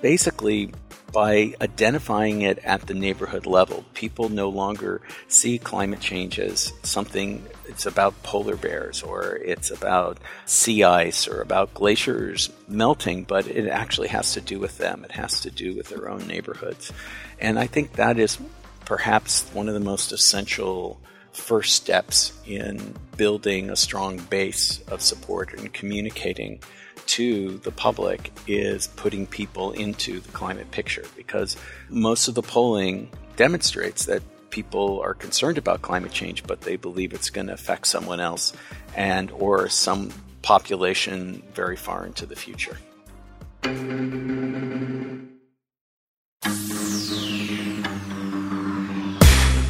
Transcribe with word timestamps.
basically 0.00 0.72
by 1.12 1.54
identifying 1.60 2.42
it 2.42 2.58
at 2.58 2.86
the 2.86 2.94
neighborhood 2.94 3.46
level. 3.46 3.84
People 3.94 4.28
no 4.28 4.48
longer 4.48 5.00
see 5.28 5.58
climate 5.58 6.00
change 6.00 6.38
as 6.38 6.72
something 6.82 7.44
it's 7.66 7.86
about 7.86 8.22
polar 8.22 8.56
bears 8.56 9.02
or 9.02 9.36
it's 9.36 9.70
about 9.70 10.18
sea 10.44 10.84
ice 10.84 11.26
or 11.26 11.40
about 11.40 11.72
glaciers 11.74 12.50
melting, 12.66 13.24
but 13.24 13.46
it 13.46 13.68
actually 13.68 14.08
has 14.08 14.32
to 14.34 14.40
do 14.40 14.58
with 14.58 14.78
them. 14.78 15.04
It 15.04 15.12
has 15.12 15.40
to 15.42 15.50
do 15.50 15.74
with 15.74 15.88
their 15.88 16.08
own 16.10 16.26
neighborhoods. 16.26 16.92
And 17.40 17.58
I 17.58 17.66
think 17.66 17.94
that 17.94 18.18
is 18.18 18.38
perhaps 18.84 19.48
one 19.52 19.68
of 19.68 19.74
the 19.74 19.80
most 19.80 20.12
essential 20.12 21.00
first 21.32 21.74
steps 21.74 22.32
in 22.46 22.94
building 23.16 23.70
a 23.70 23.76
strong 23.76 24.18
base 24.18 24.80
of 24.88 25.00
support 25.00 25.54
and 25.54 25.72
communicating 25.72 26.60
to 27.08 27.58
the 27.58 27.70
public 27.70 28.32
is 28.46 28.86
putting 28.86 29.26
people 29.26 29.72
into 29.72 30.20
the 30.20 30.30
climate 30.32 30.70
picture 30.70 31.04
because 31.16 31.56
most 31.88 32.28
of 32.28 32.34
the 32.34 32.42
polling 32.42 33.10
demonstrates 33.36 34.04
that 34.04 34.22
people 34.50 35.00
are 35.00 35.14
concerned 35.14 35.58
about 35.58 35.82
climate 35.82 36.12
change 36.12 36.44
but 36.44 36.60
they 36.60 36.76
believe 36.76 37.12
it's 37.12 37.30
going 37.30 37.46
to 37.46 37.52
affect 37.52 37.86
someone 37.86 38.20
else 38.20 38.52
and 38.94 39.30
or 39.32 39.68
some 39.68 40.12
population 40.42 41.42
very 41.54 41.76
far 41.76 42.06
into 42.06 42.26
the 42.26 42.36
future. 42.36 42.76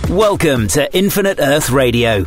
Welcome 0.08 0.68
to 0.68 0.88
Infinite 0.96 1.38
Earth 1.38 1.70
Radio. 1.70 2.27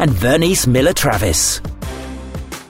and 0.00 0.10
Vernice 0.12 0.66
Miller 0.66 0.94
Travis. 0.94 1.60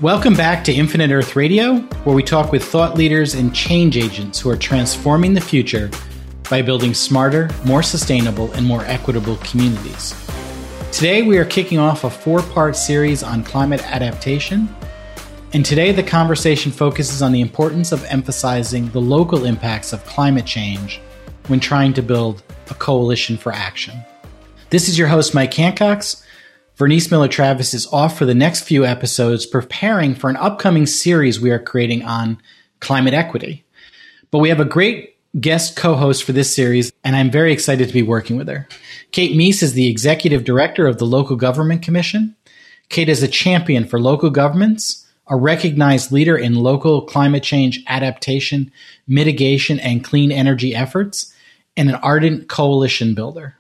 Welcome 0.01 0.35
back 0.35 0.65
to 0.65 0.73
Infinite 0.73 1.13
Earth 1.13 1.37
Radio, 1.37 1.77
where 2.03 2.17
we 2.17 2.25
talk 2.25 2.51
with 2.51 2.65
thought 2.65 2.97
leaders 2.97 3.35
and 3.35 3.55
change 3.55 3.97
agents 3.97 4.41
who 4.41 4.51
are 4.51 4.57
transforming 4.57 5.35
the 5.35 5.41
future 5.41 5.89
by 6.51 6.61
building 6.61 6.93
smarter, 6.93 7.49
more 7.65 7.85
sustainable, 7.85 8.51
and 8.55 8.67
more 8.67 8.85
equitable 8.87 9.37
communities. 9.45 10.13
Today, 10.91 11.23
we 11.23 11.39
are 11.39 11.45
kicking 11.45 11.79
off 11.79 12.03
a 12.03 12.11
four 12.11 12.43
part 12.43 12.75
series 12.75 13.23
on 13.23 13.45
climate 13.45 13.85
adaptation. 13.85 14.69
And 15.53 15.65
today, 15.65 15.93
the 15.93 16.03
conversation 16.03 16.73
focuses 16.73 17.23
on 17.23 17.31
the 17.31 17.43
importance 17.43 17.93
of 17.93 18.05
emphasizing 18.07 18.91
the 18.91 19.01
local 19.01 19.45
impacts 19.45 19.93
of 19.93 20.05
climate 20.05 20.47
change 20.47 21.01
when 21.47 21.61
trying 21.61 21.95
to 21.95 22.03
build 22.03 22.43
a 22.71 22.75
coalition 22.75 23.37
for 23.37 23.53
action. 23.53 23.95
This 24.71 24.89
is 24.89 24.99
your 24.99 25.07
host, 25.07 25.33
Mike 25.33 25.55
Hancox. 25.55 26.25
Vernice 26.81 27.11
Miller 27.11 27.29
Travis 27.29 27.75
is 27.75 27.87
off 27.93 28.17
for 28.17 28.25
the 28.25 28.35
next 28.35 28.63
few 28.63 28.87
episodes, 28.87 29.45
preparing 29.45 30.15
for 30.15 30.31
an 30.31 30.37
upcoming 30.37 30.87
series 30.87 31.39
we 31.39 31.51
are 31.51 31.59
creating 31.59 32.03
on 32.05 32.41
climate 32.81 33.13
equity. 33.13 33.67
But 34.31 34.39
we 34.39 34.49
have 34.49 34.61
a 34.61 34.65
great 34.65 35.15
guest 35.39 35.77
co 35.77 35.95
host 35.95 36.25
for 36.25 36.33
this 36.33 36.57
series, 36.57 36.91
and 37.05 37.15
I'm 37.15 37.31
very 37.31 37.53
excited 37.53 37.87
to 37.87 37.93
be 37.93 38.01
working 38.01 38.39
with 38.39 38.49
her. 38.49 38.67
Kate 39.13 39.37
Meis 39.37 39.63
is 39.63 39.75
the 39.75 39.91
executive 39.91 40.45
director 40.45 40.87
of 40.87 40.97
the 40.97 41.05
Local 41.05 41.37
Government 41.37 41.83
Commission. 41.83 42.35
Kate 42.89 43.11
is 43.11 43.23
a 43.23 43.29
champion 43.29 43.87
for 43.87 44.01
local 44.01 44.31
governments, 44.31 45.07
a 45.29 45.37
recognized 45.37 46.13
leader 46.13 46.39
in 46.39 46.55
local 46.55 47.03
climate 47.03 47.43
change 47.43 47.85
adaptation, 47.89 48.73
mitigation, 49.07 49.79
and 49.81 50.03
clean 50.03 50.33
energy 50.33 50.75
efforts, 50.75 51.31
and 51.77 51.91
an 51.91 51.97
ardent 51.97 52.49
coalition 52.49 53.15
builder. 53.15 53.57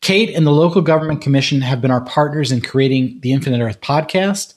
Kate 0.00 0.30
and 0.30 0.46
the 0.46 0.52
Local 0.52 0.82
Government 0.82 1.20
Commission 1.20 1.60
have 1.62 1.80
been 1.80 1.90
our 1.90 2.04
partners 2.04 2.52
in 2.52 2.60
creating 2.60 3.18
the 3.20 3.32
Infinite 3.32 3.60
Earth 3.60 3.80
podcast, 3.80 4.54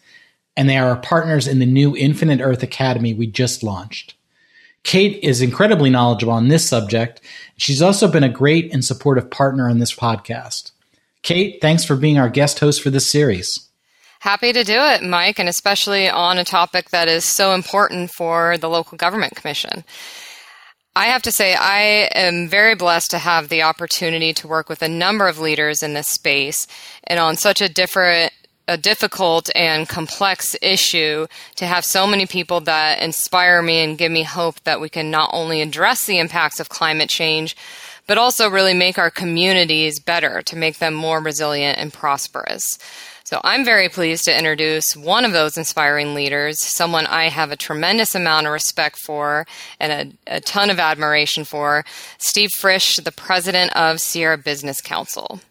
and 0.56 0.70
they 0.70 0.78
are 0.78 0.90
our 0.90 0.98
partners 0.98 1.48
in 1.48 1.60
the 1.60 1.66
new 1.66 1.96
Infinite 1.96 2.42
Earth 2.42 2.62
Academy 2.64 3.14
we 3.14 3.28
just 3.28 3.64
launched. 3.64 4.16
Kate 4.84 5.20
is 5.24 5.42
incredibly 5.42 5.90
knowledgeable 5.90 6.34
on 6.34 6.48
this 6.48 6.68
subject. 6.68 7.22
She's 7.58 7.82
also 7.82 8.08
been 8.08 8.24
a 8.24 8.30
great 8.30 8.74
and 8.74 8.84
supportive 8.84 9.30
partner 9.30 9.70
on 9.70 9.80
this 9.80 9.94
podcast. 9.94 10.72
Kate, 11.22 11.60
thanks 11.62 11.84
for 11.84 11.96
being 11.96 12.18
our 12.18 12.30
guest 12.30 12.60
host 12.60 12.82
for 12.82 12.90
this 12.90 13.10
series. 13.10 13.70
Happy 14.20 14.52
to 14.52 14.64
do 14.64 14.78
it, 14.78 15.02
Mike, 15.02 15.40
and 15.40 15.48
especially 15.48 16.10
on 16.10 16.38
a 16.38 16.44
topic 16.44 16.90
that 16.90 17.08
is 17.08 17.24
so 17.24 17.54
important 17.54 18.12
for 18.12 18.58
the 18.58 18.70
Local 18.70 18.98
Government 18.98 19.36
Commission. 19.36 19.86
I 21.00 21.06
have 21.06 21.22
to 21.22 21.32
say, 21.32 21.56
I 21.56 22.10
am 22.14 22.50
very 22.50 22.76
blessed 22.76 23.12
to 23.12 23.20
have 23.20 23.48
the 23.48 23.64
opportunity 23.64 24.34
to 24.34 24.50
work 24.50 24.68
with 24.68 24.82
a 24.82 24.90
number 24.90 25.30
of 25.30 25.40
leaders 25.40 25.82
in 25.82 25.94
this 25.94 26.10
space 26.10 26.68
and 27.06 27.22
on 27.22 27.38
such 27.38 27.62
a 27.62 27.70
different 27.70 28.34
a 28.68 28.76
difficult 28.76 29.50
and 29.56 29.88
complex 29.88 30.58
issue 30.62 31.26
to 31.56 31.66
have 31.66 31.86
so 31.86 32.06
many 32.06 32.26
people 32.26 32.60
that 32.60 33.02
inspire 33.02 33.62
me 33.62 33.80
and 33.80 33.98
give 33.98 34.12
me 34.12 34.24
hope 34.24 34.62
that 34.66 34.82
we 34.82 34.90
can 34.90 35.10
not 35.10 35.30
only 35.32 35.62
address 35.62 36.06
the 36.06 36.20
impacts 36.20 36.60
of 36.60 36.68
climate 36.68 37.10
change, 37.10 37.56
but 38.06 38.18
also 38.18 38.50
really 38.50 38.74
make 38.74 38.98
our 38.98 39.10
communities 39.10 40.02
better 40.02 40.42
to 40.42 40.58
make 40.58 40.80
them 40.80 40.94
more 40.94 41.22
resilient 41.22 41.80
and 41.80 41.94
prosperous. 41.94 42.78
So 43.30 43.40
I'm 43.44 43.64
very 43.64 43.90
pleased 43.90 44.26
to 44.26 44.36
introduce 44.36 44.98
one 44.98 45.24
of 45.24 45.34
those 45.34 45.56
inspiring 45.56 46.16
leaders, 46.16 46.58
someone 46.60 47.06
I 47.06 47.30
have 47.30 47.52
a 47.52 47.56
tremendous 47.56 48.16
amount 48.16 48.48
of 48.48 48.54
respect 48.54 48.98
for 48.98 49.46
and 49.80 50.18
a, 50.28 50.38
a 50.38 50.42
ton 50.42 50.72
of 50.72 50.80
admiration 50.80 51.44
for, 51.44 51.86
Steve 52.18 52.50
Frisch, 52.58 52.96
the 52.96 53.12
president 53.12 53.72
of 53.76 54.02
Sierra 54.02 54.36
Business 54.36 54.82
Council. 54.82 55.42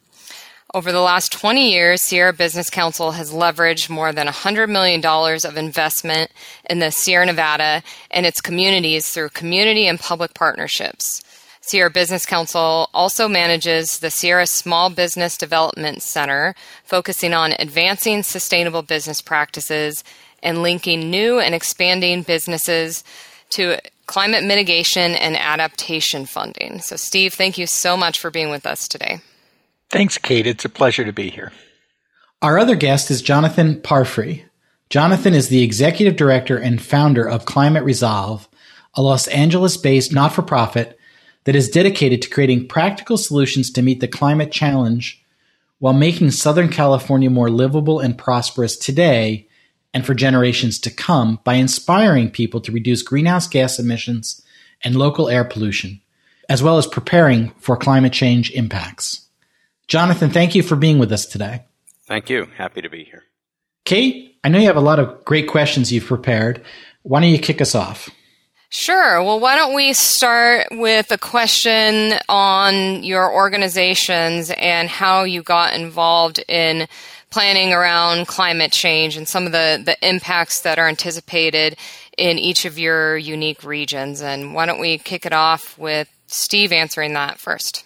Over 0.74 0.90
the 0.90 1.00
last 1.00 1.30
20 1.30 1.70
years, 1.70 2.02
Sierra 2.02 2.32
Business 2.32 2.68
Council 2.68 3.12
has 3.12 3.32
leveraged 3.32 3.88
more 3.88 4.12
than 4.12 4.26
$100 4.26 4.68
million 4.68 5.00
of 5.06 5.56
investment 5.56 6.32
in 6.68 6.80
the 6.80 6.90
Sierra 6.90 7.26
Nevada 7.26 7.84
and 8.10 8.26
its 8.26 8.40
communities 8.40 9.08
through 9.08 9.28
community 9.28 9.86
and 9.86 10.00
public 10.00 10.34
partnerships. 10.34 11.22
Sierra 11.68 11.90
Business 11.90 12.24
Council 12.24 12.88
also 12.94 13.28
manages 13.28 13.98
the 13.98 14.10
Sierra 14.10 14.46
Small 14.46 14.88
Business 14.88 15.36
Development 15.36 16.00
Center, 16.00 16.54
focusing 16.82 17.34
on 17.34 17.52
advancing 17.58 18.22
sustainable 18.22 18.80
business 18.80 19.20
practices 19.20 20.02
and 20.42 20.62
linking 20.62 21.10
new 21.10 21.38
and 21.38 21.54
expanding 21.54 22.22
businesses 22.22 23.04
to 23.50 23.76
climate 24.06 24.44
mitigation 24.44 25.12
and 25.12 25.36
adaptation 25.36 26.24
funding. 26.24 26.80
So, 26.80 26.96
Steve, 26.96 27.34
thank 27.34 27.58
you 27.58 27.66
so 27.66 27.98
much 27.98 28.18
for 28.18 28.30
being 28.30 28.48
with 28.48 28.64
us 28.64 28.88
today. 28.88 29.20
Thanks, 29.90 30.16
Kate. 30.16 30.46
It's 30.46 30.64
a 30.64 30.70
pleasure 30.70 31.04
to 31.04 31.12
be 31.12 31.28
here. 31.28 31.52
Our 32.40 32.58
other 32.58 32.76
guest 32.76 33.10
is 33.10 33.20
Jonathan 33.20 33.82
Parfrey. 33.82 34.46
Jonathan 34.88 35.34
is 35.34 35.50
the 35.50 35.62
executive 35.62 36.16
director 36.16 36.56
and 36.56 36.80
founder 36.80 37.28
of 37.28 37.44
Climate 37.44 37.84
Resolve, 37.84 38.48
a 38.94 39.02
Los 39.02 39.26
Angeles 39.26 39.76
based 39.76 40.14
not 40.14 40.32
for 40.32 40.40
profit 40.40 40.97
that 41.48 41.56
is 41.56 41.70
dedicated 41.70 42.20
to 42.20 42.28
creating 42.28 42.68
practical 42.68 43.16
solutions 43.16 43.70
to 43.70 43.80
meet 43.80 44.00
the 44.00 44.06
climate 44.06 44.52
challenge 44.52 45.24
while 45.78 45.94
making 45.94 46.30
Southern 46.30 46.68
California 46.68 47.30
more 47.30 47.48
livable 47.48 48.00
and 48.00 48.18
prosperous 48.18 48.76
today 48.76 49.48
and 49.94 50.04
for 50.04 50.12
generations 50.12 50.78
to 50.78 50.90
come 50.90 51.40
by 51.44 51.54
inspiring 51.54 52.30
people 52.30 52.60
to 52.60 52.70
reduce 52.70 53.00
greenhouse 53.00 53.48
gas 53.48 53.78
emissions 53.78 54.44
and 54.84 54.94
local 54.94 55.30
air 55.30 55.42
pollution, 55.42 56.02
as 56.50 56.62
well 56.62 56.76
as 56.76 56.86
preparing 56.86 57.48
for 57.60 57.78
climate 57.78 58.12
change 58.12 58.50
impacts. 58.50 59.26
Jonathan, 59.86 60.28
thank 60.28 60.54
you 60.54 60.62
for 60.62 60.76
being 60.76 60.98
with 60.98 61.10
us 61.10 61.24
today. 61.24 61.64
Thank 62.06 62.28
you. 62.28 62.46
Happy 62.58 62.82
to 62.82 62.90
be 62.90 63.04
here. 63.04 63.24
Kate, 63.86 64.38
I 64.44 64.50
know 64.50 64.58
you 64.58 64.66
have 64.66 64.76
a 64.76 64.80
lot 64.80 64.98
of 64.98 65.24
great 65.24 65.48
questions 65.48 65.90
you've 65.90 66.04
prepared. 66.04 66.62
Why 67.04 67.22
don't 67.22 67.30
you 67.30 67.38
kick 67.38 67.62
us 67.62 67.74
off? 67.74 68.10
Sure. 68.70 69.22
Well, 69.22 69.40
why 69.40 69.56
don't 69.56 69.74
we 69.74 69.94
start 69.94 70.66
with 70.70 71.10
a 71.10 71.18
question 71.18 72.18
on 72.28 73.02
your 73.02 73.32
organizations 73.32 74.50
and 74.50 74.90
how 74.90 75.24
you 75.24 75.42
got 75.42 75.74
involved 75.74 76.44
in 76.48 76.86
planning 77.30 77.72
around 77.72 78.26
climate 78.26 78.72
change 78.72 79.16
and 79.16 79.26
some 79.26 79.46
of 79.46 79.52
the, 79.52 79.82
the 79.84 79.96
impacts 80.06 80.60
that 80.62 80.78
are 80.78 80.88
anticipated 80.88 81.76
in 82.18 82.38
each 82.38 82.64
of 82.66 82.78
your 82.78 83.16
unique 83.16 83.64
regions. 83.64 84.20
And 84.20 84.54
why 84.54 84.66
don't 84.66 84.80
we 84.80 84.98
kick 84.98 85.24
it 85.24 85.32
off 85.32 85.78
with 85.78 86.08
Steve 86.26 86.72
answering 86.72 87.14
that 87.14 87.38
first? 87.38 87.84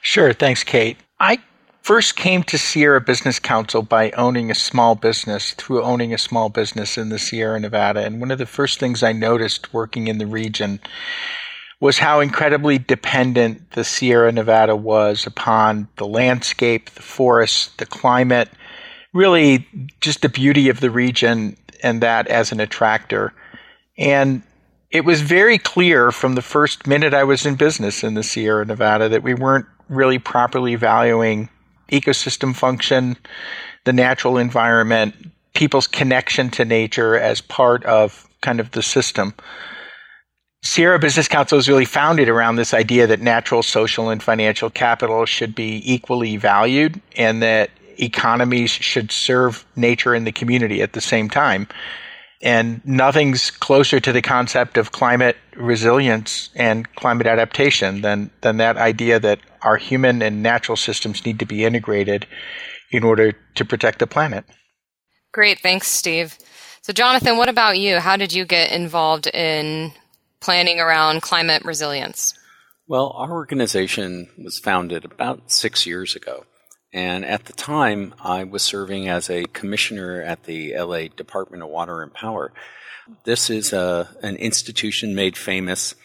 Sure. 0.00 0.32
Thanks, 0.32 0.62
Kate. 0.62 0.96
I 1.18 1.38
first 1.84 2.16
came 2.16 2.42
to 2.42 2.56
Sierra 2.56 2.98
Business 2.98 3.38
Council 3.38 3.82
by 3.82 4.10
owning 4.12 4.50
a 4.50 4.54
small 4.54 4.94
business, 4.94 5.52
through 5.52 5.82
owning 5.82 6.14
a 6.14 6.18
small 6.18 6.48
business 6.48 6.96
in 6.96 7.10
the 7.10 7.18
Sierra 7.18 7.60
Nevada. 7.60 8.00
And 8.00 8.20
one 8.20 8.30
of 8.30 8.38
the 8.38 8.46
first 8.46 8.80
things 8.80 9.02
I 9.02 9.12
noticed 9.12 9.72
working 9.74 10.08
in 10.08 10.16
the 10.16 10.26
region 10.26 10.80
was 11.80 11.98
how 11.98 12.20
incredibly 12.20 12.78
dependent 12.78 13.72
the 13.72 13.84
Sierra 13.84 14.32
Nevada 14.32 14.74
was 14.74 15.26
upon 15.26 15.88
the 15.96 16.06
landscape, 16.06 16.88
the 16.88 17.02
forests, 17.02 17.70
the 17.76 17.84
climate, 17.84 18.48
really 19.12 19.68
just 20.00 20.22
the 20.22 20.30
beauty 20.30 20.70
of 20.70 20.80
the 20.80 20.90
region 20.90 21.54
and 21.82 22.00
that 22.00 22.26
as 22.28 22.50
an 22.50 22.60
attractor. 22.60 23.34
And 23.98 24.42
it 24.90 25.04
was 25.04 25.20
very 25.20 25.58
clear 25.58 26.10
from 26.10 26.34
the 26.34 26.40
first 26.40 26.86
minute 26.86 27.12
I 27.12 27.24
was 27.24 27.44
in 27.44 27.56
business 27.56 28.02
in 28.02 28.14
the 28.14 28.22
Sierra 28.22 28.64
Nevada 28.64 29.10
that 29.10 29.22
we 29.22 29.34
weren't 29.34 29.66
really 29.90 30.18
properly 30.18 30.76
valuing 30.76 31.50
ecosystem 31.90 32.54
function, 32.54 33.16
the 33.84 33.92
natural 33.92 34.38
environment, 34.38 35.14
people's 35.54 35.86
connection 35.86 36.50
to 36.50 36.64
nature 36.64 37.16
as 37.16 37.40
part 37.40 37.84
of 37.84 38.28
kind 38.40 38.60
of 38.60 38.70
the 38.72 38.82
system. 38.82 39.34
Sierra 40.62 40.98
Business 40.98 41.28
Council 41.28 41.58
is 41.58 41.68
really 41.68 41.84
founded 41.84 42.28
around 42.28 42.56
this 42.56 42.72
idea 42.72 43.06
that 43.06 43.20
natural, 43.20 43.62
social, 43.62 44.08
and 44.08 44.22
financial 44.22 44.70
capital 44.70 45.26
should 45.26 45.54
be 45.54 45.82
equally 45.84 46.38
valued 46.38 47.00
and 47.16 47.42
that 47.42 47.70
economies 47.98 48.70
should 48.70 49.12
serve 49.12 49.64
nature 49.76 50.14
and 50.14 50.26
the 50.26 50.32
community 50.32 50.82
at 50.82 50.94
the 50.94 51.00
same 51.00 51.28
time. 51.28 51.68
And 52.44 52.82
nothing's 52.84 53.50
closer 53.50 53.98
to 54.00 54.12
the 54.12 54.22
concept 54.22 54.76
of 54.76 54.92
climate 54.92 55.36
resilience 55.56 56.50
and 56.54 56.94
climate 56.94 57.26
adaptation 57.26 58.02
than, 58.02 58.30
than 58.42 58.58
that 58.58 58.76
idea 58.76 59.18
that 59.18 59.40
our 59.62 59.78
human 59.78 60.20
and 60.20 60.42
natural 60.42 60.76
systems 60.76 61.24
need 61.24 61.38
to 61.38 61.46
be 61.46 61.64
integrated 61.64 62.26
in 62.90 63.02
order 63.02 63.32
to 63.32 63.64
protect 63.64 63.98
the 63.98 64.06
planet. 64.06 64.44
Great. 65.32 65.58
Thanks, 65.60 65.88
Steve. 65.88 66.38
So, 66.82 66.92
Jonathan, 66.92 67.38
what 67.38 67.48
about 67.48 67.78
you? 67.78 67.98
How 67.98 68.16
did 68.16 68.32
you 68.32 68.44
get 68.44 68.70
involved 68.70 69.26
in 69.26 69.92
planning 70.40 70.78
around 70.78 71.22
climate 71.22 71.64
resilience? 71.64 72.34
Well, 72.86 73.14
our 73.16 73.32
organization 73.32 74.28
was 74.36 74.58
founded 74.58 75.06
about 75.06 75.50
six 75.50 75.86
years 75.86 76.14
ago. 76.14 76.44
And 76.94 77.24
at 77.24 77.46
the 77.46 77.52
time, 77.52 78.14
I 78.22 78.44
was 78.44 78.62
serving 78.62 79.08
as 79.08 79.28
a 79.28 79.46
commissioner 79.46 80.22
at 80.22 80.44
the 80.44 80.78
LA 80.78 81.08
Department 81.08 81.64
of 81.64 81.68
Water 81.68 82.02
and 82.02 82.14
Power. 82.14 82.52
This 83.24 83.50
is 83.50 83.72
a, 83.72 84.08
an 84.22 84.36
institution 84.36 85.12
made 85.12 85.36
famous 85.36 85.96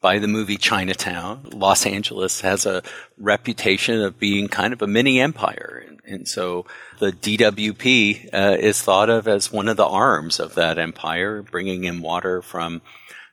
by 0.00 0.20
the 0.20 0.28
movie 0.28 0.56
Chinatown. 0.56 1.48
Los 1.52 1.84
Angeles 1.84 2.42
has 2.42 2.64
a 2.64 2.84
reputation 3.18 4.00
of 4.00 4.20
being 4.20 4.46
kind 4.46 4.72
of 4.72 4.80
a 4.82 4.86
mini 4.86 5.20
empire. 5.20 5.84
And, 5.84 6.00
and 6.06 6.28
so 6.28 6.64
the 7.00 7.10
DWP 7.10 8.32
uh, 8.32 8.56
is 8.60 8.80
thought 8.80 9.10
of 9.10 9.26
as 9.26 9.50
one 9.50 9.66
of 9.66 9.76
the 9.76 9.84
arms 9.84 10.38
of 10.38 10.54
that 10.54 10.78
empire, 10.78 11.42
bringing 11.42 11.82
in 11.82 12.02
water 12.02 12.40
from 12.40 12.82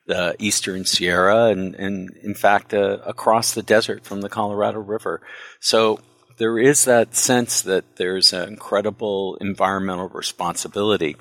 the 0.07 0.35
eastern 0.39 0.83
Sierra 0.83 1.45
and, 1.45 1.75
and 1.75 2.09
in 2.23 2.33
fact, 2.33 2.73
uh, 2.73 2.97
across 3.05 3.53
the 3.53 3.61
desert 3.61 4.03
from 4.03 4.21
the 4.21 4.29
Colorado 4.29 4.79
River. 4.79 5.21
So 5.59 5.99
there 6.37 6.57
is 6.57 6.85
that 6.85 7.15
sense 7.15 7.61
that 7.61 7.97
there's 7.97 8.33
an 8.33 8.49
incredible 8.49 9.37
environmental 9.41 10.09
responsibility 10.09 11.15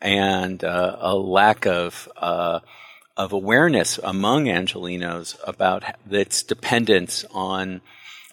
and 0.00 0.62
uh, 0.64 0.96
a 1.00 1.14
lack 1.16 1.66
of 1.66 2.08
uh, 2.16 2.60
of 3.16 3.32
awareness 3.32 3.98
among 3.98 4.44
Angelenos 4.44 5.36
about 5.44 5.84
its 6.08 6.42
dependence 6.42 7.24
on 7.32 7.80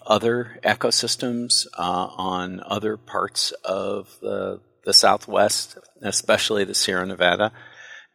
other 0.06 0.60
ecosystems, 0.62 1.66
uh, 1.76 2.06
on 2.16 2.62
other 2.64 2.96
parts 2.96 3.52
of 3.64 4.16
the 4.20 4.60
the 4.84 4.94
Southwest, 4.94 5.76
especially 6.00 6.62
the 6.62 6.74
Sierra 6.74 7.04
Nevada, 7.04 7.50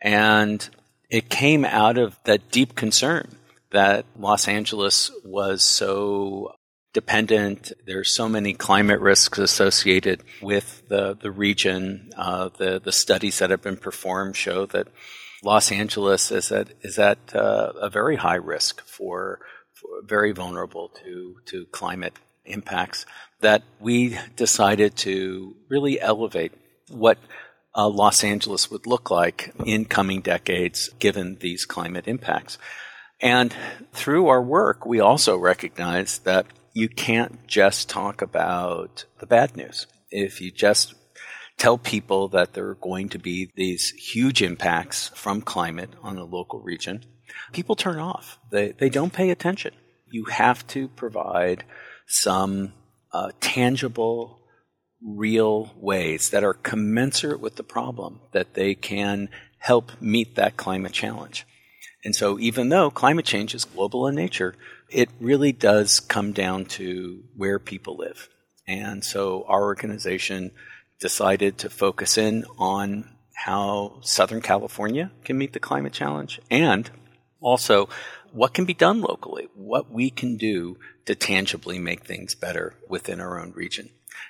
and 0.02 0.70
it 1.10 1.30
came 1.30 1.66
out 1.66 1.98
of 1.98 2.18
that 2.24 2.50
deep 2.50 2.76
concern 2.76 3.36
that 3.72 4.06
Los 4.18 4.48
Angeles 4.48 5.12
was 5.26 5.64
so 5.64 6.54
dependent. 6.94 7.72
There's 7.86 8.14
so 8.16 8.28
many 8.28 8.54
climate 8.54 9.00
risks 9.00 9.38
associated 9.38 10.24
with 10.42 10.88
the 10.88 11.16
the 11.16 11.32
region. 11.32 12.12
Uh, 12.18 12.50
the 12.58 12.80
the 12.80 12.92
studies 12.92 13.40
that 13.40 13.50
have 13.50 13.62
been 13.62 13.78
performed 13.78 14.36
show 14.36 14.66
that 14.68 14.88
Los 15.44 15.72
Angeles 15.72 16.32
is 16.32 16.52
at 16.52 16.70
is 16.82 17.00
at 17.00 17.18
uh, 17.34 17.74
a 17.82 17.90
very 17.90 18.18
high 18.18 18.36
risk 18.36 18.82
for, 18.82 19.40
for, 19.74 19.90
very 20.04 20.32
vulnerable 20.32 20.90
to 21.04 21.38
to 21.46 21.66
climate 21.68 22.14
impacts. 22.46 23.06
That 23.40 23.64
we 23.80 24.20
decided 24.36 24.96
to 24.98 25.56
really 25.68 26.00
elevate 26.00 26.54
what 26.90 27.18
uh, 27.76 27.88
Los 27.88 28.24
Angeles 28.24 28.70
would 28.70 28.86
look 28.86 29.10
like 29.10 29.54
in 29.66 29.86
coming 29.86 30.22
decades, 30.22 30.90
given 31.00 31.38
these 31.40 31.66
climate 31.66 32.08
impacts. 32.08 32.58
And 33.20 33.56
through 33.94 34.28
our 34.28 34.42
work, 34.42 34.86
we 34.86 35.00
also 35.00 35.38
recognize 35.38 36.20
that 36.20 36.46
you 36.74 36.90
can't 36.90 37.48
just 37.48 37.90
talk 37.90 38.22
about 38.22 39.06
the 39.20 39.26
bad 39.26 39.56
news. 39.56 39.88
If 40.10 40.42
you 40.42 40.52
just 40.52 40.94
tell 41.58 41.78
people 41.78 42.30
that 42.30 42.54
there 42.54 42.68
are 42.68 42.76
going 42.76 43.10
to 43.10 43.20
be 43.20 43.52
these 43.56 43.90
huge 43.92 44.42
impacts 44.42 45.10
from 45.10 45.42
climate 45.42 45.92
on 46.02 46.18
a 46.18 46.24
local 46.24 46.60
region, 46.60 47.04
people 47.52 47.76
turn 47.76 48.00
off. 48.00 48.40
They, 48.52 48.72
they 48.72 48.90
don't 48.90 49.14
pay 49.14 49.30
attention. 49.30 49.74
You 50.10 50.26
have 50.26 50.66
to 50.68 50.88
provide 50.90 51.64
some 52.08 52.74
uh, 53.14 53.32
tangible, 53.40 54.40
real 55.04 55.74
ways 55.78 56.30
that 56.30 56.44
are 56.44 56.54
commensurate 56.54 57.40
with 57.40 57.56
the 57.56 57.64
problem 57.64 58.22
that 58.34 58.54
they 58.54 58.76
can 58.76 59.30
help 59.58 59.92
meet 60.02 60.36
that 60.36 60.58
climate 60.58 60.92
challenge. 60.92 61.46
And 62.04 62.16
so, 62.16 62.40
even 62.40 62.70
though 62.70 62.90
climate 62.90 63.26
change 63.26 63.54
is 63.54 63.66
global 63.66 64.08
in 64.08 64.16
nature, 64.16 64.56
it 64.92 65.10
really 65.20 65.52
does 65.52 66.00
come 66.00 66.34
down 66.34 66.66
to 66.66 67.24
where 67.36 67.60
people 67.60 67.98
live. 67.98 68.30
And 68.68 69.04
so 69.04 69.46
our 69.48 69.64
organization 69.64 70.52
decided 71.00 71.58
to 71.60 71.70
focus 71.70 72.18
in 72.18 72.46
on 72.60 73.10
how 73.34 74.00
Southern 74.02 74.42
California 74.42 75.12
can 75.24 75.38
meet 75.38 75.54
the 75.54 75.60
climate 75.60 75.94
challenge 75.94 76.40
and 76.52 76.90
also 77.40 77.90
what 78.32 78.54
can 78.54 78.66
be 78.66 78.74
done 78.74 79.02
locally, 79.02 79.48
what 79.56 79.92
we 79.92 80.10
can 80.10 80.38
do 80.38 80.78
to 81.06 81.16
tangibly 81.16 81.80
make 81.80 82.06
things 82.06 82.36
better 82.36 82.76
within 82.88 83.20
our 83.20 83.40
own 83.40 83.52
region. 83.54 83.90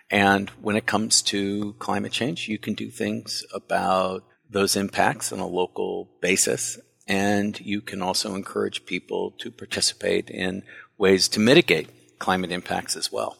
And 0.10 0.50
when 0.62 0.75
it 0.75 0.86
comes 0.86 1.22
to 1.24 1.74
climate 1.80 2.12
change, 2.12 2.48
you 2.48 2.58
can 2.58 2.74
do 2.74 2.90
things 2.90 3.46
about 3.54 4.24
those 4.50 4.75
impacts 4.75 5.34
on 5.34 5.40
a 5.40 5.48
local 5.48 6.10
basis 6.22 6.80
and 7.07 7.59
you 7.59 7.81
can 7.81 8.01
also 8.01 8.36
encourage 8.36 8.86
people 8.86 9.31
to 9.39 9.51
participate 9.51 10.30
in 10.30 10.63
ways 10.98 11.27
to 11.29 11.39
mitigate 11.39 12.20
climate 12.20 12.51
impacts 12.51 12.96
as 12.96 13.12
well. 13.12 13.38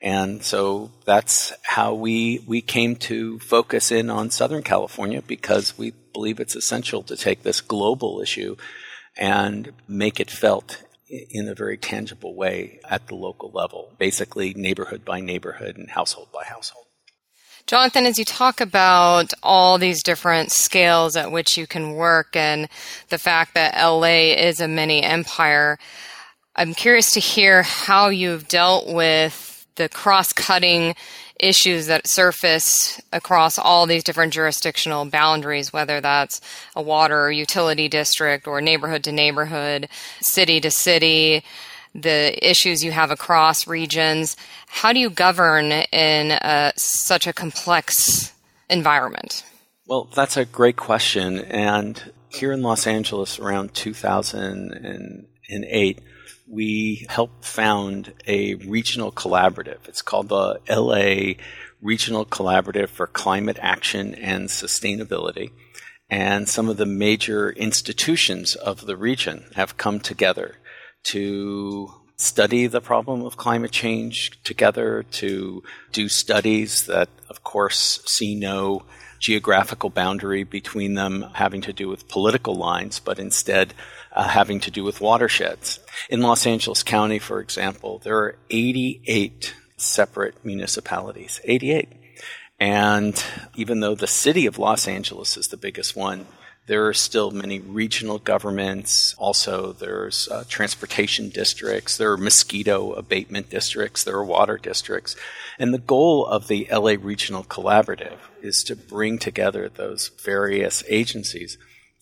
And 0.00 0.44
so 0.44 0.92
that's 1.04 1.52
how 1.62 1.94
we, 1.94 2.44
we 2.46 2.60
came 2.60 2.96
to 2.96 3.38
focus 3.40 3.90
in 3.90 4.10
on 4.10 4.30
Southern 4.30 4.62
California 4.62 5.22
because 5.22 5.76
we 5.76 5.92
believe 6.12 6.38
it's 6.38 6.54
essential 6.54 7.02
to 7.04 7.16
take 7.16 7.42
this 7.42 7.60
global 7.60 8.20
issue 8.20 8.56
and 9.16 9.72
make 9.88 10.20
it 10.20 10.30
felt 10.30 10.84
in 11.08 11.48
a 11.48 11.54
very 11.54 11.76
tangible 11.76 12.34
way 12.34 12.80
at 12.88 13.08
the 13.08 13.14
local 13.14 13.50
level, 13.50 13.94
basically 13.98 14.54
neighborhood 14.54 15.04
by 15.04 15.20
neighborhood 15.20 15.76
and 15.76 15.90
household 15.90 16.28
by 16.32 16.44
household. 16.44 16.87
Jonathan, 17.68 18.06
as 18.06 18.18
you 18.18 18.24
talk 18.24 18.62
about 18.62 19.34
all 19.42 19.76
these 19.76 20.02
different 20.02 20.50
scales 20.50 21.16
at 21.16 21.30
which 21.30 21.58
you 21.58 21.66
can 21.66 21.92
work 21.92 22.34
and 22.34 22.66
the 23.10 23.18
fact 23.18 23.52
that 23.52 23.76
LA 23.76 24.32
is 24.32 24.58
a 24.58 24.66
mini 24.66 25.02
empire, 25.02 25.78
I'm 26.56 26.72
curious 26.72 27.10
to 27.10 27.20
hear 27.20 27.62
how 27.62 28.08
you've 28.08 28.48
dealt 28.48 28.86
with 28.86 29.66
the 29.74 29.90
cross 29.90 30.32
cutting 30.32 30.94
issues 31.38 31.88
that 31.88 32.08
surface 32.08 33.02
across 33.12 33.58
all 33.58 33.84
these 33.84 34.02
different 34.02 34.32
jurisdictional 34.32 35.04
boundaries, 35.04 35.70
whether 35.70 36.00
that's 36.00 36.40
a 36.74 36.80
water 36.80 37.20
or 37.20 37.30
utility 37.30 37.86
district 37.86 38.46
or 38.46 38.62
neighborhood 38.62 39.04
to 39.04 39.12
neighborhood, 39.12 39.90
city 40.22 40.58
to 40.58 40.70
city 40.70 41.44
the 41.94 42.46
issues 42.46 42.84
you 42.84 42.92
have 42.92 43.10
across 43.10 43.66
regions. 43.66 44.36
How 44.68 44.92
do 44.92 45.00
you 45.00 45.08
govern 45.10 45.72
in 45.72 46.32
a, 46.32 46.72
such 46.76 47.26
a 47.26 47.32
complex 47.32 48.32
environment? 48.68 49.44
Well, 49.86 50.10
that's 50.14 50.36
a 50.36 50.44
great 50.44 50.76
question. 50.76 51.40
And 51.40 52.12
here 52.28 52.52
in 52.52 52.62
Los 52.62 52.86
Angeles 52.86 53.38
around 53.38 53.74
2008, 53.74 55.98
we 56.46 57.06
helped 57.08 57.42
found 57.44 58.12
a 58.26 58.54
regional 58.54 59.10
collaborative. 59.12 59.88
It's 59.88 60.02
called 60.02 60.28
the 60.28 60.60
LA 60.68 61.34
Regional 61.80 62.26
Collaborative 62.26 62.88
for 62.88 63.06
Climate 63.06 63.58
Action 63.60 64.14
and 64.14 64.48
Sustainability. 64.48 65.52
And 66.10 66.48
some 66.48 66.68
of 66.68 66.78
the 66.78 66.86
major 66.86 67.50
institutions 67.50 68.54
of 68.54 68.86
the 68.86 68.96
region 68.96 69.44
have 69.54 69.76
come 69.76 70.00
together 70.00 70.56
to 71.12 71.92
study 72.16 72.66
the 72.66 72.80
problem 72.80 73.24
of 73.24 73.36
climate 73.36 73.70
change 73.70 74.42
together, 74.42 75.04
to 75.10 75.62
do 75.92 76.08
studies 76.08 76.86
that, 76.86 77.08
of 77.28 77.44
course, 77.44 78.00
see 78.06 78.34
no 78.34 78.82
geographical 79.20 79.90
boundary 79.90 80.44
between 80.44 80.94
them 80.94 81.26
having 81.34 81.60
to 81.60 81.72
do 81.72 81.88
with 81.88 82.08
political 82.08 82.54
lines, 82.54 82.98
but 82.98 83.18
instead 83.18 83.74
uh, 84.12 84.28
having 84.28 84.60
to 84.60 84.70
do 84.70 84.84
with 84.84 85.00
watersheds. 85.00 85.80
In 86.08 86.20
Los 86.20 86.46
Angeles 86.46 86.82
County, 86.82 87.18
for 87.18 87.40
example, 87.40 87.98
there 87.98 88.18
are 88.18 88.36
88 88.50 89.54
separate 89.76 90.44
municipalities. 90.44 91.40
88. 91.44 91.88
And 92.60 93.24
even 93.54 93.80
though 93.80 93.94
the 93.94 94.06
city 94.06 94.46
of 94.46 94.58
Los 94.58 94.88
Angeles 94.88 95.36
is 95.36 95.48
the 95.48 95.56
biggest 95.56 95.94
one, 95.94 96.26
there 96.68 96.86
are 96.86 96.94
still 96.94 97.30
many 97.30 97.60
regional 97.60 98.18
governments. 98.18 99.14
Also, 99.16 99.72
there's 99.72 100.28
uh, 100.28 100.44
transportation 100.48 101.30
districts. 101.30 101.96
There 101.96 102.12
are 102.12 102.18
mosquito 102.18 102.92
abatement 102.92 103.48
districts. 103.48 104.04
There 104.04 104.16
are 104.16 104.24
water 104.24 104.58
districts. 104.58 105.16
And 105.58 105.72
the 105.72 105.78
goal 105.78 106.26
of 106.26 106.46
the 106.46 106.68
LA 106.70 106.96
Regional 107.00 107.42
Collaborative 107.42 108.18
is 108.42 108.62
to 108.64 108.76
bring 108.76 109.18
together 109.18 109.70
those 109.70 110.10
various 110.22 110.84
agencies 110.88 111.56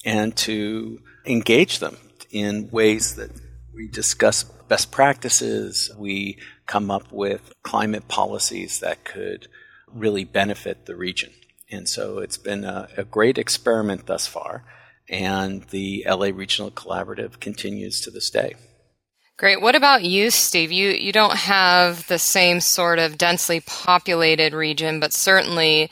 and 0.04 0.36
to 0.38 1.00
engage 1.24 1.78
them 1.78 1.96
in 2.32 2.68
ways 2.70 3.14
that 3.14 3.30
we 3.72 3.86
discuss 3.86 4.42
best 4.42 4.90
practices. 4.90 5.92
We 5.96 6.38
come 6.66 6.90
up 6.90 7.12
with 7.12 7.52
climate 7.62 8.08
policies 8.08 8.80
that 8.80 9.04
could 9.04 9.46
really 9.92 10.24
benefit 10.24 10.86
the 10.86 10.96
region. 10.96 11.30
And 11.70 11.88
so 11.88 12.18
it's 12.18 12.38
been 12.38 12.64
a, 12.64 12.88
a 12.96 13.04
great 13.04 13.38
experiment 13.38 14.06
thus 14.06 14.26
far, 14.26 14.64
and 15.08 15.64
the 15.64 16.04
LA 16.08 16.30
Regional 16.32 16.70
Collaborative 16.70 17.40
continues 17.40 18.00
to 18.02 18.10
this 18.10 18.30
day. 18.30 18.54
Great. 19.36 19.60
What 19.60 19.74
about 19.74 20.02
you, 20.02 20.30
Steve? 20.30 20.72
You 20.72 20.90
you 20.90 21.12
don't 21.12 21.36
have 21.36 22.06
the 22.06 22.18
same 22.18 22.60
sort 22.60 22.98
of 22.98 23.18
densely 23.18 23.60
populated 23.60 24.54
region, 24.54 24.98
but 24.98 25.12
certainly 25.12 25.90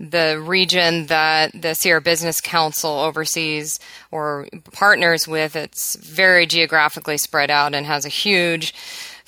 the 0.00 0.42
region 0.42 1.06
that 1.06 1.52
the 1.52 1.74
Sierra 1.74 2.00
Business 2.00 2.40
Council 2.40 2.90
oversees 2.90 3.78
or 4.10 4.48
partners 4.72 5.28
with, 5.28 5.54
it's 5.54 5.94
very 5.96 6.46
geographically 6.46 7.18
spread 7.18 7.50
out 7.50 7.74
and 7.74 7.84
has 7.84 8.06
a 8.06 8.08
huge 8.08 8.72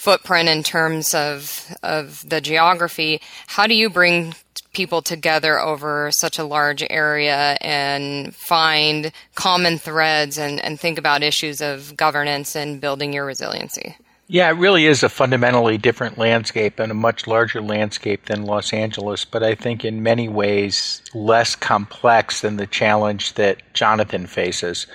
footprint 0.02 0.48
in 0.48 0.62
terms 0.62 1.14
of 1.14 1.74
of 1.82 2.28
the 2.28 2.40
geography. 2.40 3.20
How 3.46 3.66
do 3.66 3.74
you 3.74 3.88
bring 3.88 4.34
people 4.72 5.02
together 5.02 5.60
over 5.60 6.10
such 6.10 6.38
a 6.38 6.44
large 6.44 6.82
area 6.90 7.56
and 7.60 8.34
find 8.34 9.12
common 9.34 9.78
threads 9.78 10.38
and, 10.38 10.60
and 10.64 10.80
think 10.80 10.98
about 10.98 11.22
issues 11.22 11.60
of 11.60 11.96
governance 11.96 12.56
and 12.56 12.80
building 12.80 13.12
your 13.12 13.24
resiliency. 13.24 13.96
Yeah, 14.28 14.48
it 14.48 14.56
really 14.56 14.86
is 14.86 15.02
a 15.02 15.10
fundamentally 15.10 15.76
different 15.76 16.16
landscape 16.16 16.78
and 16.78 16.90
a 16.90 16.94
much 16.94 17.26
larger 17.26 17.60
landscape 17.60 18.26
than 18.26 18.46
Los 18.46 18.72
Angeles, 18.72 19.26
but 19.26 19.42
I 19.42 19.54
think 19.54 19.84
in 19.84 20.02
many 20.02 20.28
ways 20.28 21.02
less 21.12 21.54
complex 21.54 22.40
than 22.40 22.56
the 22.56 22.66
challenge 22.66 23.34
that 23.34 23.58
Jonathan 23.74 24.26
faces. 24.26 24.86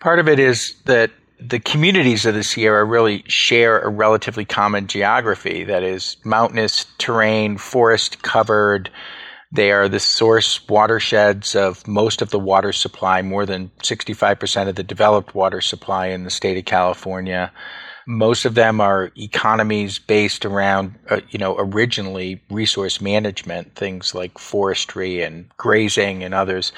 Part 0.00 0.18
of 0.18 0.28
it 0.28 0.38
is 0.38 0.74
that 0.86 1.10
the 1.40 1.60
communities 1.60 2.26
of 2.26 2.34
the 2.34 2.42
Sierra 2.42 2.84
really 2.84 3.24
share 3.26 3.80
a 3.80 3.88
relatively 3.88 4.44
common 4.44 4.86
geography 4.86 5.64
that 5.64 5.82
is 5.82 6.16
mountainous 6.24 6.86
terrain, 6.98 7.58
forest 7.58 8.22
covered. 8.22 8.90
They 9.52 9.72
are 9.72 9.88
the 9.88 10.00
source 10.00 10.66
watersheds 10.68 11.54
of 11.54 11.86
most 11.86 12.22
of 12.22 12.30
the 12.30 12.38
water 12.38 12.72
supply, 12.72 13.22
more 13.22 13.46
than 13.46 13.70
65% 13.82 14.68
of 14.68 14.74
the 14.74 14.82
developed 14.82 15.34
water 15.34 15.60
supply 15.60 16.08
in 16.08 16.24
the 16.24 16.30
state 16.30 16.58
of 16.58 16.64
California. 16.64 17.52
Most 18.06 18.44
of 18.44 18.54
them 18.54 18.80
are 18.80 19.10
economies 19.16 19.98
based 19.98 20.44
around, 20.44 20.94
uh, 21.08 21.20
you 21.30 21.38
know, 21.38 21.56
originally 21.58 22.42
resource 22.50 23.00
management, 23.00 23.74
things 23.74 24.14
like 24.14 24.38
forestry 24.38 25.22
and 25.22 25.48
grazing 25.56 26.22
and 26.22 26.34
others 26.34 26.72